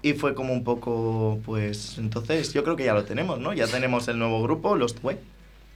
Y 0.02 0.14
fue 0.14 0.36
como 0.36 0.52
un 0.52 0.66
poco, 0.66 1.40
pues, 1.46 1.98
entonces 1.98 2.54
yo 2.54 2.66
creo 2.66 2.76
que 2.76 2.84
ya 2.84 2.94
lo 2.94 3.06
tenemos, 3.06 3.40
¿no? 3.40 3.54
Ya 3.54 3.68
tenemos 3.68 4.10
el 4.10 4.20
nuevo 4.20 4.44
grupo, 4.44 4.76
Lost 4.76 5.02
Way. 5.02 5.18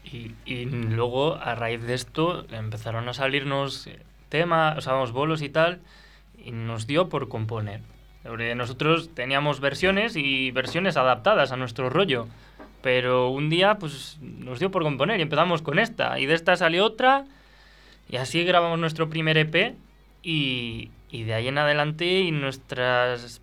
Y, 0.03 0.33
y 0.45 0.65
luego, 0.65 1.35
a 1.35 1.55
raíz 1.55 1.81
de 1.83 1.93
esto, 1.93 2.45
empezaron 2.51 3.07
a 3.07 3.13
salirnos 3.13 3.87
eh, 3.87 3.99
temas, 4.27 4.77
o 4.77 4.81
sea, 4.81 4.93
bolos 5.13 5.41
y 5.41 5.47
tal, 5.47 5.79
y 6.43 6.51
nos 6.51 6.87
dio 6.87 7.07
por 7.07 7.29
componer. 7.29 7.79
Nosotros 8.55 9.11
teníamos 9.13 9.61
versiones 9.61 10.17
y 10.17 10.51
versiones 10.51 10.97
adaptadas 10.97 11.53
a 11.53 11.55
nuestro 11.55 11.89
rollo. 11.89 12.27
Pero 12.81 13.29
un 13.29 13.49
día, 13.49 13.75
pues, 13.75 14.17
nos 14.21 14.59
dio 14.59 14.71
por 14.71 14.83
componer 14.83 15.19
y 15.19 15.23
empezamos 15.23 15.61
con 15.61 15.79
esta. 15.79 16.19
Y 16.19 16.25
de 16.25 16.33
esta 16.33 16.55
salió 16.55 16.85
otra, 16.85 17.25
y 18.09 18.17
así 18.17 18.43
grabamos 18.43 18.79
nuestro 18.79 19.09
primer 19.09 19.37
EP. 19.37 19.75
Y, 20.23 20.89
de 21.11 21.33
ahí 21.33 21.47
en 21.47 21.57
adelante, 21.57 22.19
y 22.19 22.31
nuestros 22.31 23.41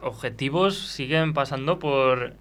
objetivos 0.00 0.78
siguen 0.78 1.34
pasando 1.34 1.78
por 1.78 2.34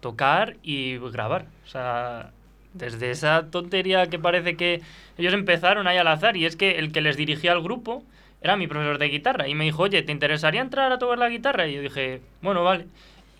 tocar 0.00 0.56
y 0.62 0.98
grabar. 0.98 1.46
O 1.64 1.68
sea, 1.68 2.32
desde 2.74 3.10
esa 3.10 3.50
tontería 3.50 4.08
que 4.08 4.18
parece 4.18 4.56
que 4.56 4.82
ellos 5.18 5.34
empezaron 5.34 5.86
ahí 5.86 5.96
al 5.96 6.08
azar 6.08 6.36
y 6.36 6.46
es 6.46 6.56
que 6.56 6.78
el 6.78 6.92
que 6.92 7.00
les 7.00 7.16
dirigía 7.16 7.52
al 7.52 7.62
grupo 7.62 8.04
era 8.42 8.56
mi 8.56 8.66
profesor 8.66 8.98
de 8.98 9.08
guitarra 9.08 9.48
y 9.48 9.54
me 9.54 9.64
dijo, 9.64 9.82
oye, 9.82 10.02
¿te 10.02 10.12
interesaría 10.12 10.60
entrar 10.60 10.90
a 10.92 10.98
tocar 10.98 11.18
la 11.18 11.28
guitarra? 11.28 11.66
Y 11.66 11.74
yo 11.74 11.82
dije, 11.82 12.22
bueno, 12.42 12.64
vale. 12.64 12.86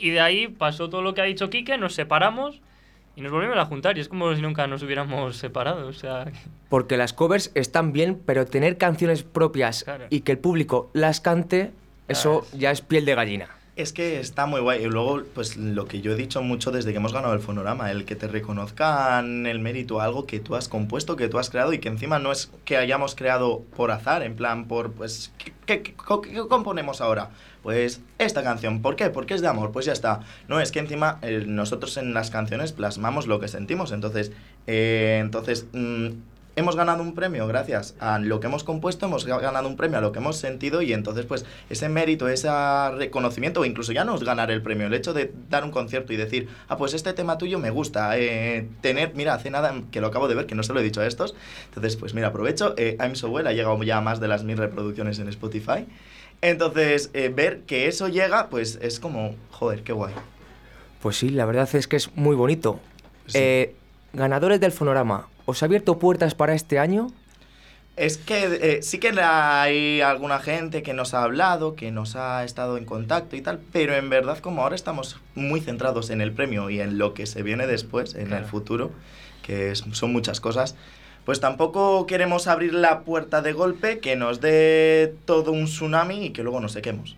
Y 0.01 0.11
de 0.11 0.21
ahí 0.21 0.49
pasó 0.49 0.89
todo 0.89 1.03
lo 1.03 1.15
que 1.15 1.21
ha 1.21 1.25
dicho 1.25 1.51
Quique, 1.51 1.77
nos 1.79 1.95
separamos 1.95 2.61
y 3.17 3.21
nos 3.21 3.33
volvimos 3.33 3.57
a 3.59 3.67
juntar 3.67 3.99
y 3.99 4.01
es 4.01 4.09
como 4.09 4.35
si 4.35 4.41
nunca 4.41 4.67
nos 4.67 4.83
hubiéramos 4.83 5.37
separado. 5.37 5.87
O 5.89 5.93
sea, 5.93 6.27
Porque 6.69 6.97
las 6.97 7.13
covers 7.13 7.51
están 7.55 7.93
bien, 7.93 8.21
pero 8.25 8.47
tener 8.47 8.79
canciones 8.79 9.23
propias 9.23 9.85
Claro. 9.85 10.07
y 10.11 10.21
que 10.21 10.33
el 10.33 10.39
público 10.39 10.91
las 10.95 11.21
cante 11.21 11.73
Eso 12.09 12.47
ya 12.55 12.71
es 12.71 12.81
piel 12.81 13.05
de 13.05 13.15
gallina. 13.15 13.49
Es 13.81 13.95
que 13.95 14.21
está 14.21 14.45
muy 14.45 14.61
guay. 14.61 14.85
Y 14.85 14.89
luego, 14.89 15.23
pues 15.35 15.57
lo 15.57 15.87
que 15.87 16.03
yo 16.03 16.13
he 16.13 16.15
dicho 16.15 16.43
mucho 16.43 16.71
desde 16.71 16.91
que 16.91 16.99
hemos 16.99 17.15
ganado 17.15 17.33
el 17.33 17.41
Fonorama, 17.41 17.91
el 17.91 18.05
que 18.05 18.15
te 18.15 18.29
reconozcan 18.29 19.47
el 19.47 19.59
mérito 19.59 20.03
algo 20.03 20.27
que 20.27 20.39
tú 20.39 20.55
has 20.55 20.69
compuesto, 20.69 21.17
que 21.17 21.29
tú 21.29 21.39
has 21.39 21.49
creado 21.49 21.73
y 21.73 21.79
que 21.79 21.89
encima 21.89 22.19
no 22.19 22.31
es 22.31 22.51
que 22.67 22.77
hayamos 22.77 23.15
creado 23.15 23.63
por 23.77 23.91
azar, 23.91 24.23
en 24.23 24.37
plan, 24.37 24.67
por, 24.69 24.93
pues, 24.93 25.33
¿qué, 25.39 25.53
qué- 25.65 25.83
qué- 25.83 25.95
qué 26.31 26.49
componemos 26.49 27.01
ahora? 27.01 27.31
Pues 27.63 28.03
esta 28.19 28.43
canción, 28.43 28.83
¿por 28.83 28.97
qué? 28.97 29.09
Porque 29.09 29.33
es 29.35 29.41
de 29.41 29.49
amor, 29.49 29.73
pues 29.73 29.87
ya 29.87 29.93
está. 29.93 30.21
No, 30.49 30.61
es 30.61 30.73
que 30.73 30.79
encima 30.81 31.19
eh, 31.23 31.45
nosotros 31.47 31.97
en 31.97 32.13
las 32.13 32.31
canciones 32.31 32.73
plasmamos 32.73 33.27
lo 33.27 33.41
que 33.41 33.49
sentimos, 33.49 33.93
entonces, 33.93 34.31
eh, 34.67 35.19
entonces 35.23 35.67
mm, 35.73 36.09
hemos 36.57 36.77
ganado 36.77 37.03
un 37.03 37.15
premio 37.15 37.47
gracias 37.47 37.95
a 38.01 38.19
lo 38.19 38.41
que 38.41 38.49
hemos 38.49 38.65
compuesto, 38.65 39.07
hemos 39.07 39.27
ga- 39.27 39.41
ganado 39.41 39.69
un 39.69 39.77
premio 39.77 39.99
a 39.99 40.01
lo 40.01 40.13
que 40.13 40.19
hemos 40.19 40.37
sentido 40.37 40.83
y 40.83 40.93
entonces 40.93 41.25
pues 41.27 41.45
ese 41.71 41.89
mérito, 41.89 42.29
ese 42.29 42.49
reconocimiento 42.97 43.61
o 43.61 43.65
incluso 43.65 43.93
ya 43.93 44.05
no 44.05 44.15
es 44.17 44.25
ganar 44.25 44.51
el 44.51 44.61
premio, 44.63 44.87
el 44.87 44.95
hecho 44.95 45.13
de 45.15 45.33
dar 45.49 45.65
un 45.65 45.71
concierto 45.71 46.13
y 46.13 46.17
decir, 46.17 46.49
ah 46.69 46.77
pues 46.77 46.93
este 46.95 47.13
tema 47.13 47.39
tuyo 47.39 47.59
me 47.59 47.71
gusta, 47.71 48.19
eh, 48.19 48.69
tener, 48.81 49.15
mira, 49.15 49.35
hace 49.35 49.51
nada 49.51 49.75
que 49.91 50.01
lo 50.01 50.09
acabo 50.09 50.29
de 50.29 50.35
ver, 50.35 50.47
que 50.47 50.55
no 50.55 50.63
se 50.63 50.73
lo 50.73 50.81
he 50.81 50.83
dicho 50.83 51.01
a 51.01 51.07
estos, 51.07 51.35
entonces 51.67 51.97
pues 51.97 52.15
mira, 52.15 52.29
aprovecho, 52.29 52.75
eh, 52.77 52.97
I'm 53.01 53.15
So 53.17 53.31
Well 53.31 53.47
ha 53.47 53.53
llegado 53.53 53.81
ya 53.83 53.99
a 53.99 54.01
más 54.01 54.21
de 54.21 54.29
las 54.29 54.43
mil 54.45 54.57
reproducciones 54.59 55.19
en 55.19 55.29
Spotify, 55.29 55.87
entonces 56.43 57.11
eh, 57.15 57.31
ver 57.35 57.61
que 57.63 57.87
eso 57.87 58.09
llega 58.09 58.49
pues 58.49 58.79
es 58.83 58.99
como, 59.01 59.35
joder, 59.51 59.83
qué 59.83 59.93
guay. 59.93 60.15
Pues 61.03 61.17
sí, 61.17 61.31
la 61.31 61.45
verdad 61.47 61.69
es 61.75 61.87
que 61.87 61.97
es 61.97 62.15
muy 62.17 62.37
bonito. 62.37 62.81
Sí. 63.27 63.39
Ganadores 64.13 64.61
del 64.61 64.73
Fonorama, 64.73 65.29
¿os 65.51 65.63
ha 65.63 65.67
abierto 65.67 65.99
puertas 65.99 66.35
para 66.35 66.55
este 66.55 66.79
año? 66.79 67.11
Es 67.97 68.17
que 68.17 68.45
eh, 68.79 68.83
sí 68.83 68.99
que 68.99 69.09
hay 69.21 70.01
alguna 70.01 70.39
gente 70.39 70.83
que 70.83 70.95
nos 70.95 71.13
ha 71.13 71.23
hablado, 71.23 71.75
que 71.75 71.91
nos 71.91 72.17
ha 72.17 72.45
estado 72.45 72.79
en 72.79 72.87
contacto 72.87 73.37
y 73.37 73.43
tal, 73.43 73.59
pero 73.73 73.95
en 73.95 74.09
verdad 74.09 74.39
como 74.39 74.63
ahora 74.63 74.75
estamos 74.77 75.19
muy 75.35 75.61
centrados 75.61 76.09
en 76.09 76.21
el 76.23 76.33
premio 76.33 76.71
y 76.71 76.81
en 76.81 76.97
lo 76.97 77.13
que 77.13 77.27
se 77.27 77.43
viene 77.43 77.67
después, 77.67 78.15
en 78.15 78.29
Claro. 78.29 78.45
el 78.45 78.49
futuro, 78.51 78.91
que 79.43 79.73
es- 79.73 79.85
son 79.93 80.13
muchas 80.13 80.41
cosas, 80.41 80.77
pues 81.27 81.41
tampoco 81.41 82.07
queremos 82.07 82.47
abrir 82.47 82.73
la 82.73 83.01
puerta 83.01 83.43
de 83.43 83.53
golpe, 83.53 83.99
que 83.99 84.17
nos 84.17 84.41
dé 84.41 85.15
todo 85.27 85.53
un 85.53 85.67
tsunami 85.67 86.27
y 86.27 86.31
que 86.31 86.43
luego 86.43 86.61
nos 86.61 86.73
sequemos. 86.73 87.17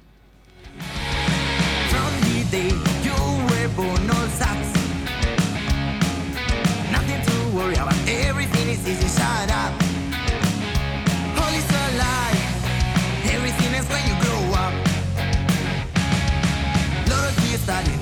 About, 7.83 8.09
everything 8.09 8.69
is 8.69 8.87
easy, 8.87 9.09
shut 9.09 9.51
up. 9.51 9.73
All 11.41 11.55
is 11.55 11.69
a 11.71 11.87
lie, 11.99 12.39
everything 13.35 13.73
when 13.93 14.03
you 14.09 14.15
grow 14.25 14.43
up. 14.65 14.75
Lot 17.09 17.25
of 17.29 17.37
kids 17.43 17.63
studying, 17.63 18.02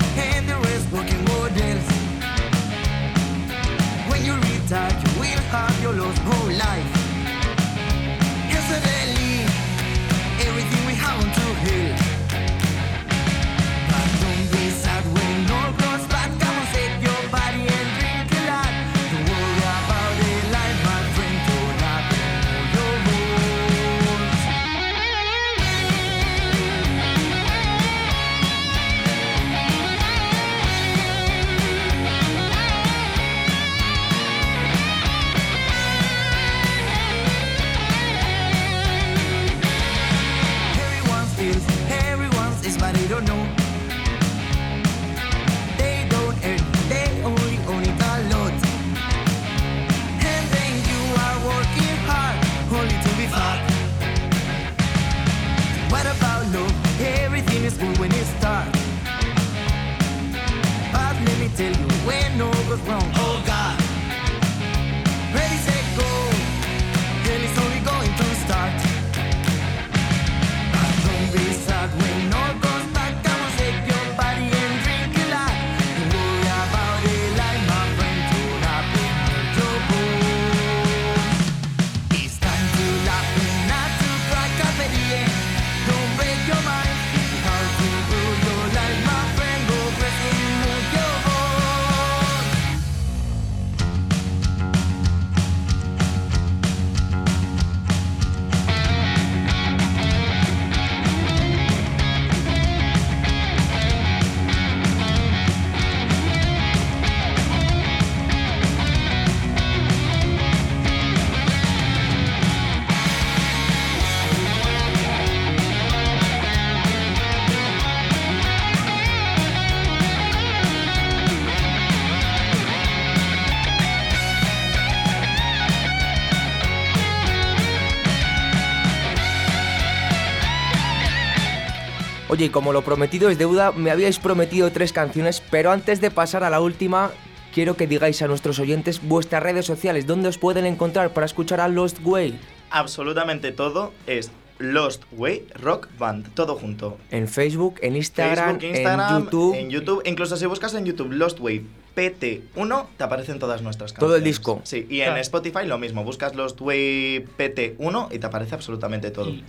Oye, 132.41 132.47
y 132.47 132.49
como 132.49 132.73
lo 132.73 132.81
prometido 132.81 133.29
es 133.29 133.37
deuda, 133.37 133.71
me 133.71 133.91
habíais 133.91 134.17
prometido 134.17 134.71
tres 134.71 134.91
canciones, 134.93 135.43
pero 135.51 135.69
antes 135.71 136.01
de 136.01 136.09
pasar 136.09 136.43
a 136.43 136.49
la 136.49 136.59
última, 136.59 137.11
quiero 137.53 137.75
que 137.77 137.85
digáis 137.85 138.19
a 138.23 138.27
nuestros 138.27 138.57
oyentes 138.57 138.99
vuestras 139.03 139.43
redes 139.43 139.67
sociales, 139.67 140.07
dónde 140.07 140.29
os 140.29 140.39
pueden 140.39 140.65
encontrar 140.65 141.13
para 141.13 141.27
escuchar 141.27 141.59
a 141.59 141.67
Lost 141.67 141.99
Way. 142.03 142.39
Absolutamente 142.71 143.51
todo 143.51 143.93
es 144.07 144.31
Lost 144.57 145.03
Way 145.11 145.49
Rock 145.61 145.89
Band, 145.99 146.33
todo 146.33 146.55
junto. 146.55 146.97
En 147.11 147.27
Facebook, 147.27 147.75
en 147.83 147.95
Instagram, 147.95 148.59
Facebook, 148.59 148.75
Instagram, 148.75 149.17
en 149.17 149.23
YouTube. 149.25 149.55
en 149.55 149.69
YouTube. 149.69 150.01
Incluso 150.05 150.35
si 150.35 150.47
buscas 150.47 150.73
en 150.73 150.85
YouTube 150.85 151.11
Lost 151.11 151.39
Way 151.39 151.63
PT1, 151.95 152.85
te 152.97 153.03
aparecen 153.03 153.37
todas 153.37 153.61
nuestras 153.61 153.93
canciones. 153.93 154.09
Todo 154.09 154.15
el 154.17 154.23
disco. 154.23 154.61
Sí, 154.63 154.87
y 154.89 155.01
en 155.01 155.05
Claro. 155.09 155.21
Spotify 155.21 155.65
lo 155.67 155.77
mismo. 155.77 156.03
Buscas 156.03 156.33
Lost 156.33 156.59
Way 156.59 157.23
PT1 157.37 158.07
y 158.11 158.17
te 158.17 158.25
aparece 158.25 158.55
absolutamente 158.55 159.11
todo. 159.11 159.29
Y 159.29 159.43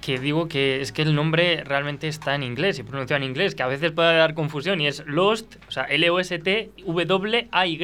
que 0.00 0.18
digo 0.18 0.48
que 0.48 0.80
es 0.80 0.92
que 0.92 1.02
el 1.02 1.14
nombre 1.14 1.62
realmente 1.64 2.08
está 2.08 2.34
en 2.34 2.42
inglés 2.42 2.78
y 2.78 2.82
pronunciado 2.82 3.22
en 3.22 3.28
inglés, 3.30 3.54
que 3.54 3.62
a 3.62 3.66
veces 3.66 3.92
puede 3.92 4.16
dar 4.16 4.34
confusión 4.34 4.80
y 4.80 4.86
es 4.86 5.02
Lost, 5.06 5.56
o 5.68 5.70
sea, 5.70 5.84
L-O-S-T-W-A-Y. 5.84 7.78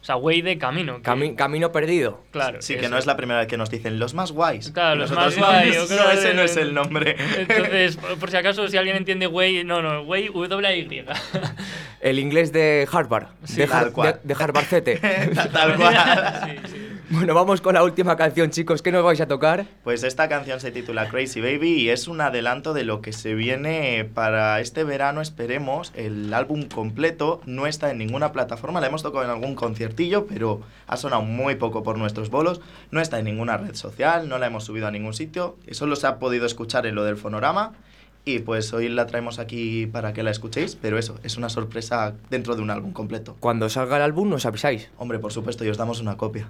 O 0.00 0.04
sea, 0.04 0.16
way 0.16 0.42
de 0.42 0.58
camino. 0.58 0.96
que- 0.96 1.02
Cami- 1.08 1.36
camino 1.36 1.70
perdido. 1.70 2.24
Claro. 2.32 2.60
Sí, 2.60 2.74
que 2.74 2.80
eso. 2.80 2.88
no 2.90 2.98
es 2.98 3.06
la 3.06 3.16
primera 3.16 3.38
vez 3.38 3.46
que 3.46 3.56
nos 3.56 3.70
dicen 3.70 4.00
los 4.00 4.14
más 4.14 4.32
guays. 4.32 4.72
Claro, 4.72 4.96
los 4.96 5.12
más 5.12 5.38
guay, 5.38 5.70
No, 5.78 5.86
creo 5.86 6.10
ese 6.10 6.34
no 6.34 6.42
es 6.42 6.56
el 6.56 6.74
nombre. 6.74 7.14
Entonces, 7.38 7.96
por 7.98 8.18
por 8.18 8.28
si 8.32 8.36
acaso, 8.36 8.66
si 8.66 8.76
alguien 8.76 8.96
entiende 8.96 9.28
way, 9.28 9.62
no, 9.62 9.80
no, 9.80 10.02
way 10.02 10.26
W-A-Y. 10.28 11.04
El 12.00 12.18
inglés 12.18 12.50
de 12.52 12.88
Harvard. 12.90 13.28
Sí, 13.44 13.58
de, 13.60 13.68
tal 13.68 13.92
cual. 13.92 14.18
de, 14.24 14.34
de 14.34 14.42
Harvardcete. 14.42 14.96
Tal 15.52 15.76
cual. 15.76 15.94
Sí, 16.46 16.56
sí. 16.72 16.81
Bueno, 17.10 17.34
vamos 17.34 17.60
con 17.60 17.74
la 17.74 17.82
última 17.82 18.16
canción, 18.16 18.50
chicos. 18.50 18.82
¿Qué 18.82 18.92
nos 18.92 19.04
vais 19.04 19.20
a 19.20 19.26
tocar? 19.26 19.66
Pues 19.84 20.02
esta 20.02 20.28
canción 20.28 20.60
se 20.60 20.70
titula 20.70 21.08
Crazy 21.08 21.40
Baby 21.40 21.74
y 21.74 21.88
es 21.90 22.08
un 22.08 22.20
adelanto 22.20 22.74
de 22.74 22.84
lo 22.84 23.00
que 23.00 23.12
se 23.12 23.34
viene 23.34 24.08
para 24.14 24.60
este 24.60 24.84
verano, 24.84 25.20
esperemos. 25.20 25.92
El 25.94 26.32
álbum 26.32 26.64
completo 26.68 27.40
no 27.44 27.66
está 27.66 27.90
en 27.90 27.98
ninguna 27.98 28.32
plataforma, 28.32 28.80
la 28.80 28.86
hemos 28.86 29.02
tocado 29.02 29.24
en 29.24 29.30
algún 29.30 29.54
conciertillo, 29.54 30.26
pero 30.26 30.62
ha 30.86 30.96
sonado 30.96 31.22
muy 31.22 31.56
poco 31.56 31.82
por 31.82 31.98
nuestros 31.98 32.30
bolos. 32.30 32.60
No 32.90 33.00
está 33.00 33.18
en 33.18 33.26
ninguna 33.26 33.56
red 33.56 33.74
social, 33.74 34.28
no 34.28 34.38
la 34.38 34.46
hemos 34.46 34.64
subido 34.64 34.86
a 34.86 34.90
ningún 34.90 35.14
sitio. 35.14 35.56
Solo 35.70 35.96
se 35.96 36.06
ha 36.06 36.18
podido 36.18 36.46
escuchar 36.46 36.86
en 36.86 36.94
lo 36.94 37.04
del 37.04 37.16
fonorama. 37.16 37.72
Y 38.24 38.38
pues 38.38 38.72
hoy 38.72 38.88
la 38.88 39.06
traemos 39.06 39.40
aquí 39.40 39.86
para 39.86 40.12
que 40.12 40.22
la 40.22 40.30
escuchéis, 40.30 40.76
pero 40.76 40.96
eso, 40.96 41.18
es 41.24 41.36
una 41.36 41.48
sorpresa 41.48 42.14
dentro 42.30 42.54
de 42.54 42.62
un 42.62 42.70
álbum 42.70 42.92
completo. 42.92 43.36
Cuando 43.40 43.68
salga 43.68 43.96
el 43.96 44.02
álbum 44.02 44.30
nos 44.30 44.46
avisáis. 44.46 44.90
Hombre, 44.96 45.18
por 45.18 45.32
supuesto, 45.32 45.64
y 45.64 45.68
os 45.68 45.76
damos 45.76 46.00
una 46.00 46.16
copia. 46.16 46.48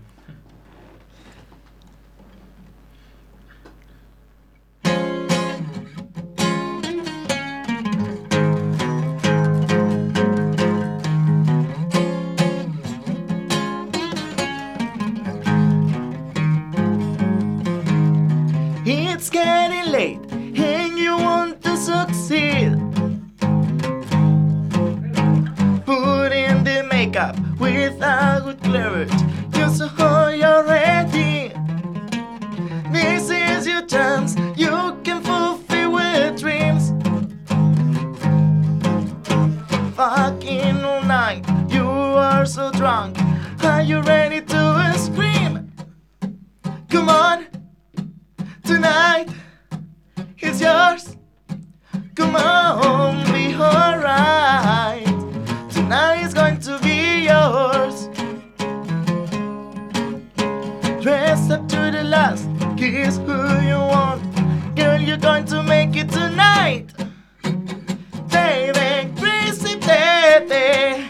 wake 27.13 27.21
up 27.21 27.37
without 27.59 28.45
good 28.45 28.63
clothes 28.63 29.23
Just 29.51 29.79
so 29.79 30.29
you're 30.29 30.65
ready 30.65 31.53
This 32.93 33.31
is 33.31 33.67
your 33.67 33.87
chance. 33.87 34.37
You 34.57 34.99
can 35.05 35.23
fulfill 35.23 36.01
your 36.01 36.31
dreams. 36.37 36.93
Fucking 39.97 40.85
all 40.85 41.03
night. 41.03 41.45
You 41.69 41.87
are 41.87 42.45
so 42.45 42.71
drunk. 42.73 43.17
Are 43.63 43.83
you 43.83 44.01
ready 44.01 44.41
to 44.41 44.95
scream? 44.99 45.73
Come 46.91 47.09
on. 47.09 47.47
Tonight 48.65 49.29
is 50.41 50.61
yours. 50.61 51.17
Come 52.15 52.37
on, 52.37 53.25
be 53.33 53.55
alright. 53.55 55.13
Tonight 55.71 56.23
is 56.25 56.33
gonna 56.33 56.42
Dress 61.03 61.51
up 61.51 61.67
to 61.67 61.91
the 61.91 62.05
last, 62.05 62.49
kiss 62.77 63.17
who 63.17 63.61
you 63.67 63.75
want. 63.75 64.23
Girl, 64.77 65.01
you're 65.01 65.17
going 65.17 65.45
to 65.47 65.61
make 65.61 65.97
it 65.97 66.09
tonight. 66.09 66.93
Baby, 68.31 69.11
crazy 69.19 69.75
baby. 69.81 71.09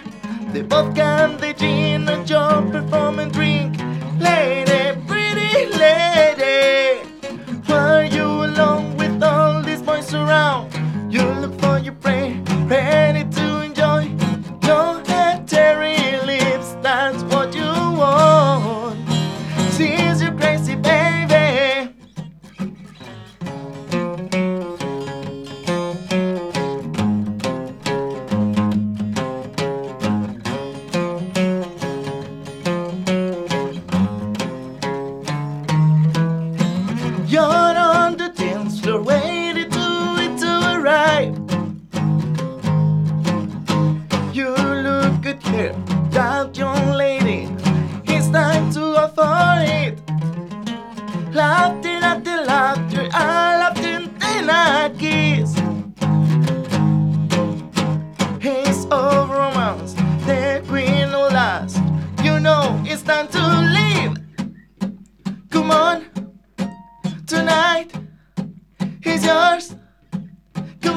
The 0.55 0.65
vodka 0.67 1.03
and 1.03 1.39
the 1.39 1.53
gin, 1.53 2.09
and 2.09 2.29
your 2.29 2.63
drink. 3.33 3.77
Lady. 4.19 4.62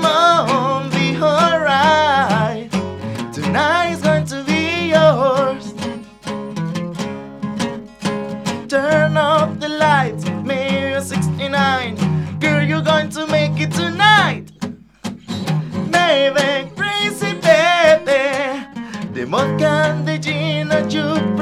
on 0.05 0.89
the 0.89 1.17
alright. 1.21 2.71
Tonight's 3.33 4.01
going 4.01 4.25
to 4.25 4.43
be 4.43 4.89
yours. 4.89 5.73
Turn 8.67 9.17
off 9.17 9.59
the 9.59 9.69
lights, 9.69 10.25
Mayor 10.43 11.01
69. 11.01 12.39
Girl, 12.39 12.63
you're 12.63 12.81
going 12.81 13.09
to 13.09 13.27
make 13.27 13.59
it 13.59 13.71
tonight. 13.71 14.51
Baby, 15.91 16.69
crazy 16.75 17.33
baby. 17.33 18.65
The 19.13 19.25
vodka, 19.27 20.01
the 20.05 20.17
gin, 20.17 20.71
and. 20.71 21.34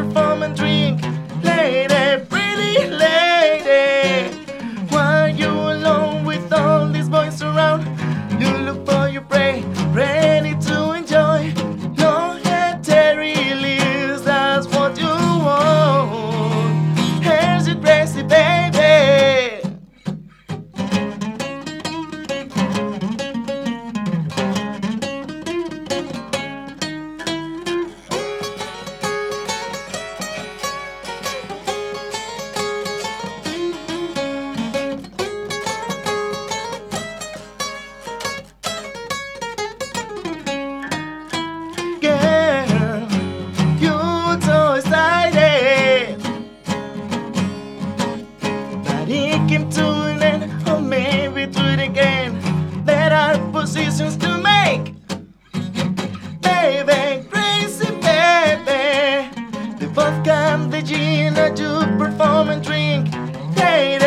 to 61.50 61.96
perform 61.98 62.50
and 62.50 62.64
drink. 62.64 63.12
They 63.56 64.03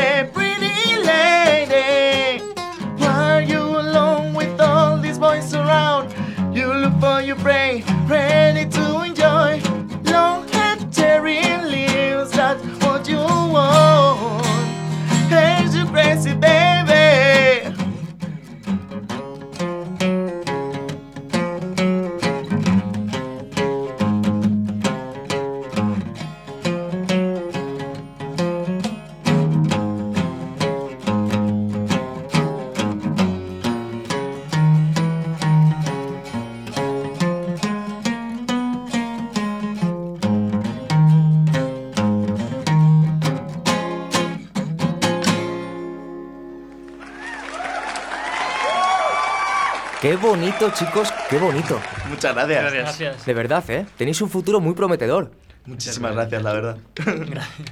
bonito, 50.67 50.85
chicos, 50.85 51.13
qué 51.31 51.39
bonito. 51.39 51.81
Muchas 52.09 52.35
gracias. 52.35 52.73
gracias. 52.73 53.27
De 53.27 53.35
verdad, 53.35 53.65
¿eh? 53.71 53.87
Tenéis 53.97 54.21
un 54.21 54.29
futuro 54.29 54.61
muy 54.61 54.75
prometedor. 54.75 55.31
Muchísimas 55.65 56.15
gracias, 56.15 56.43
la 56.43 56.53
verdad. 56.53 56.79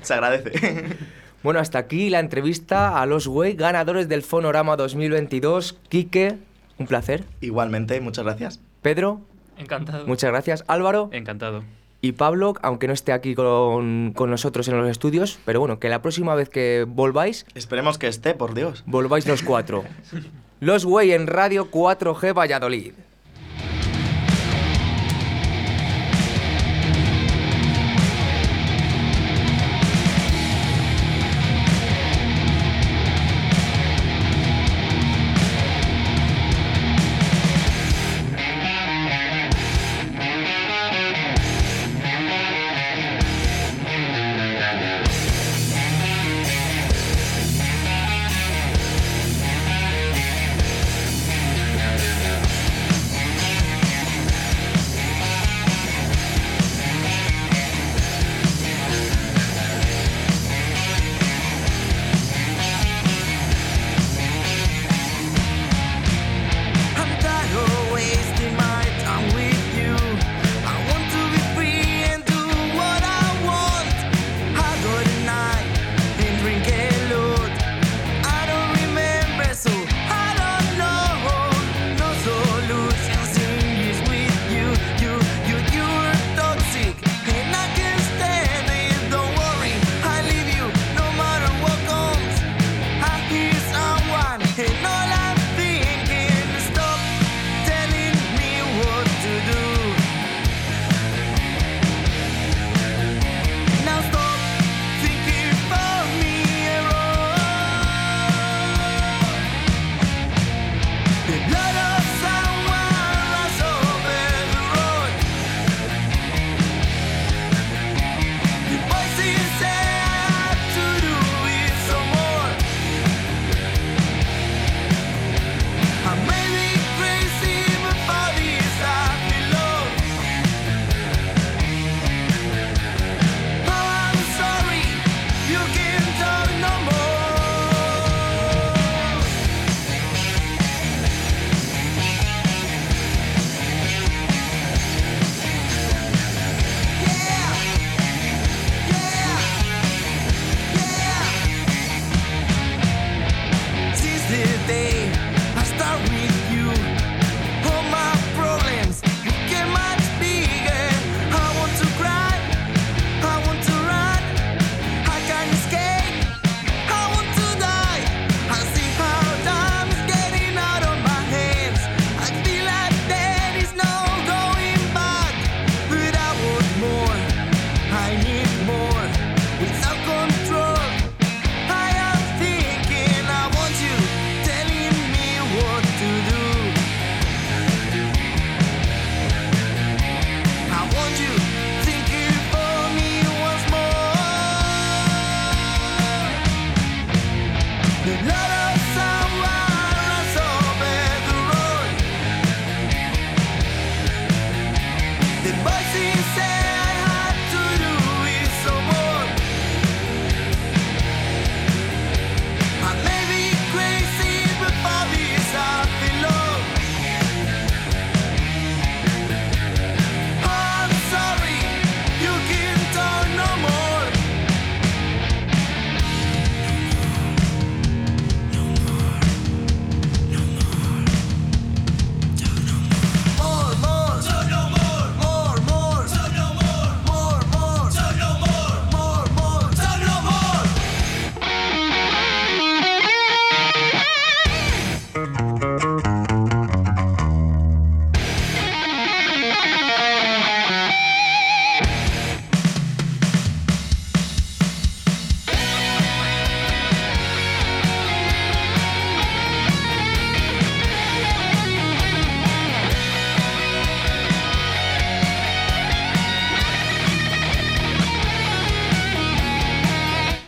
Se 0.03 0.15
agradece. 0.15 0.97
Bueno, 1.43 1.61
hasta 1.61 1.79
aquí 1.79 2.09
la 2.11 2.21
entrevista 2.21 3.01
a 3.01 3.07
los 3.07 3.29
güey 3.29 3.55
ganadores 3.55 4.09
del 4.09 4.23
Fonorama 4.23 4.77
2022. 4.77 5.79
Quique, 5.89 6.39
un 6.79 6.87
placer. 6.87 7.25
Igualmente, 7.41 8.01
muchas 8.01 8.25
gracias. 8.25 8.61
Pedro. 8.83 9.21
Encantado. 9.59 10.07
Muchas 10.07 10.31
gracias. 10.31 10.65
Álvaro. 10.67 11.11
Encantado. 11.13 11.63
Y 12.01 12.13
Pablo, 12.13 12.55
aunque 12.63 12.87
no 12.87 12.93
esté 12.93 13.13
aquí 13.13 13.35
con, 13.35 14.13
con, 14.15 14.31
nosotros 14.31 14.69
en 14.69 14.79
los 14.79 14.91
estudios, 14.91 15.39
pero 15.45 15.61
bueno, 15.61 15.79
que 15.79 15.89
la 15.89 16.03
próxima 16.03 16.35
vez 16.35 16.51
que 16.51 16.85
volváis... 16.87 17.47
Esperemos 17.55 17.97
que 17.99 18.09
esté, 18.09 18.35
por 18.35 18.55
Dios. 18.55 18.83
Volváis 18.87 19.27
los 19.27 19.43
cuatro. 19.43 19.85
Los 20.65 20.87
Way 20.87 21.12
en 21.12 21.27
Radio 21.27 21.71
4G 21.71 22.33
Valladolid. 22.33 22.95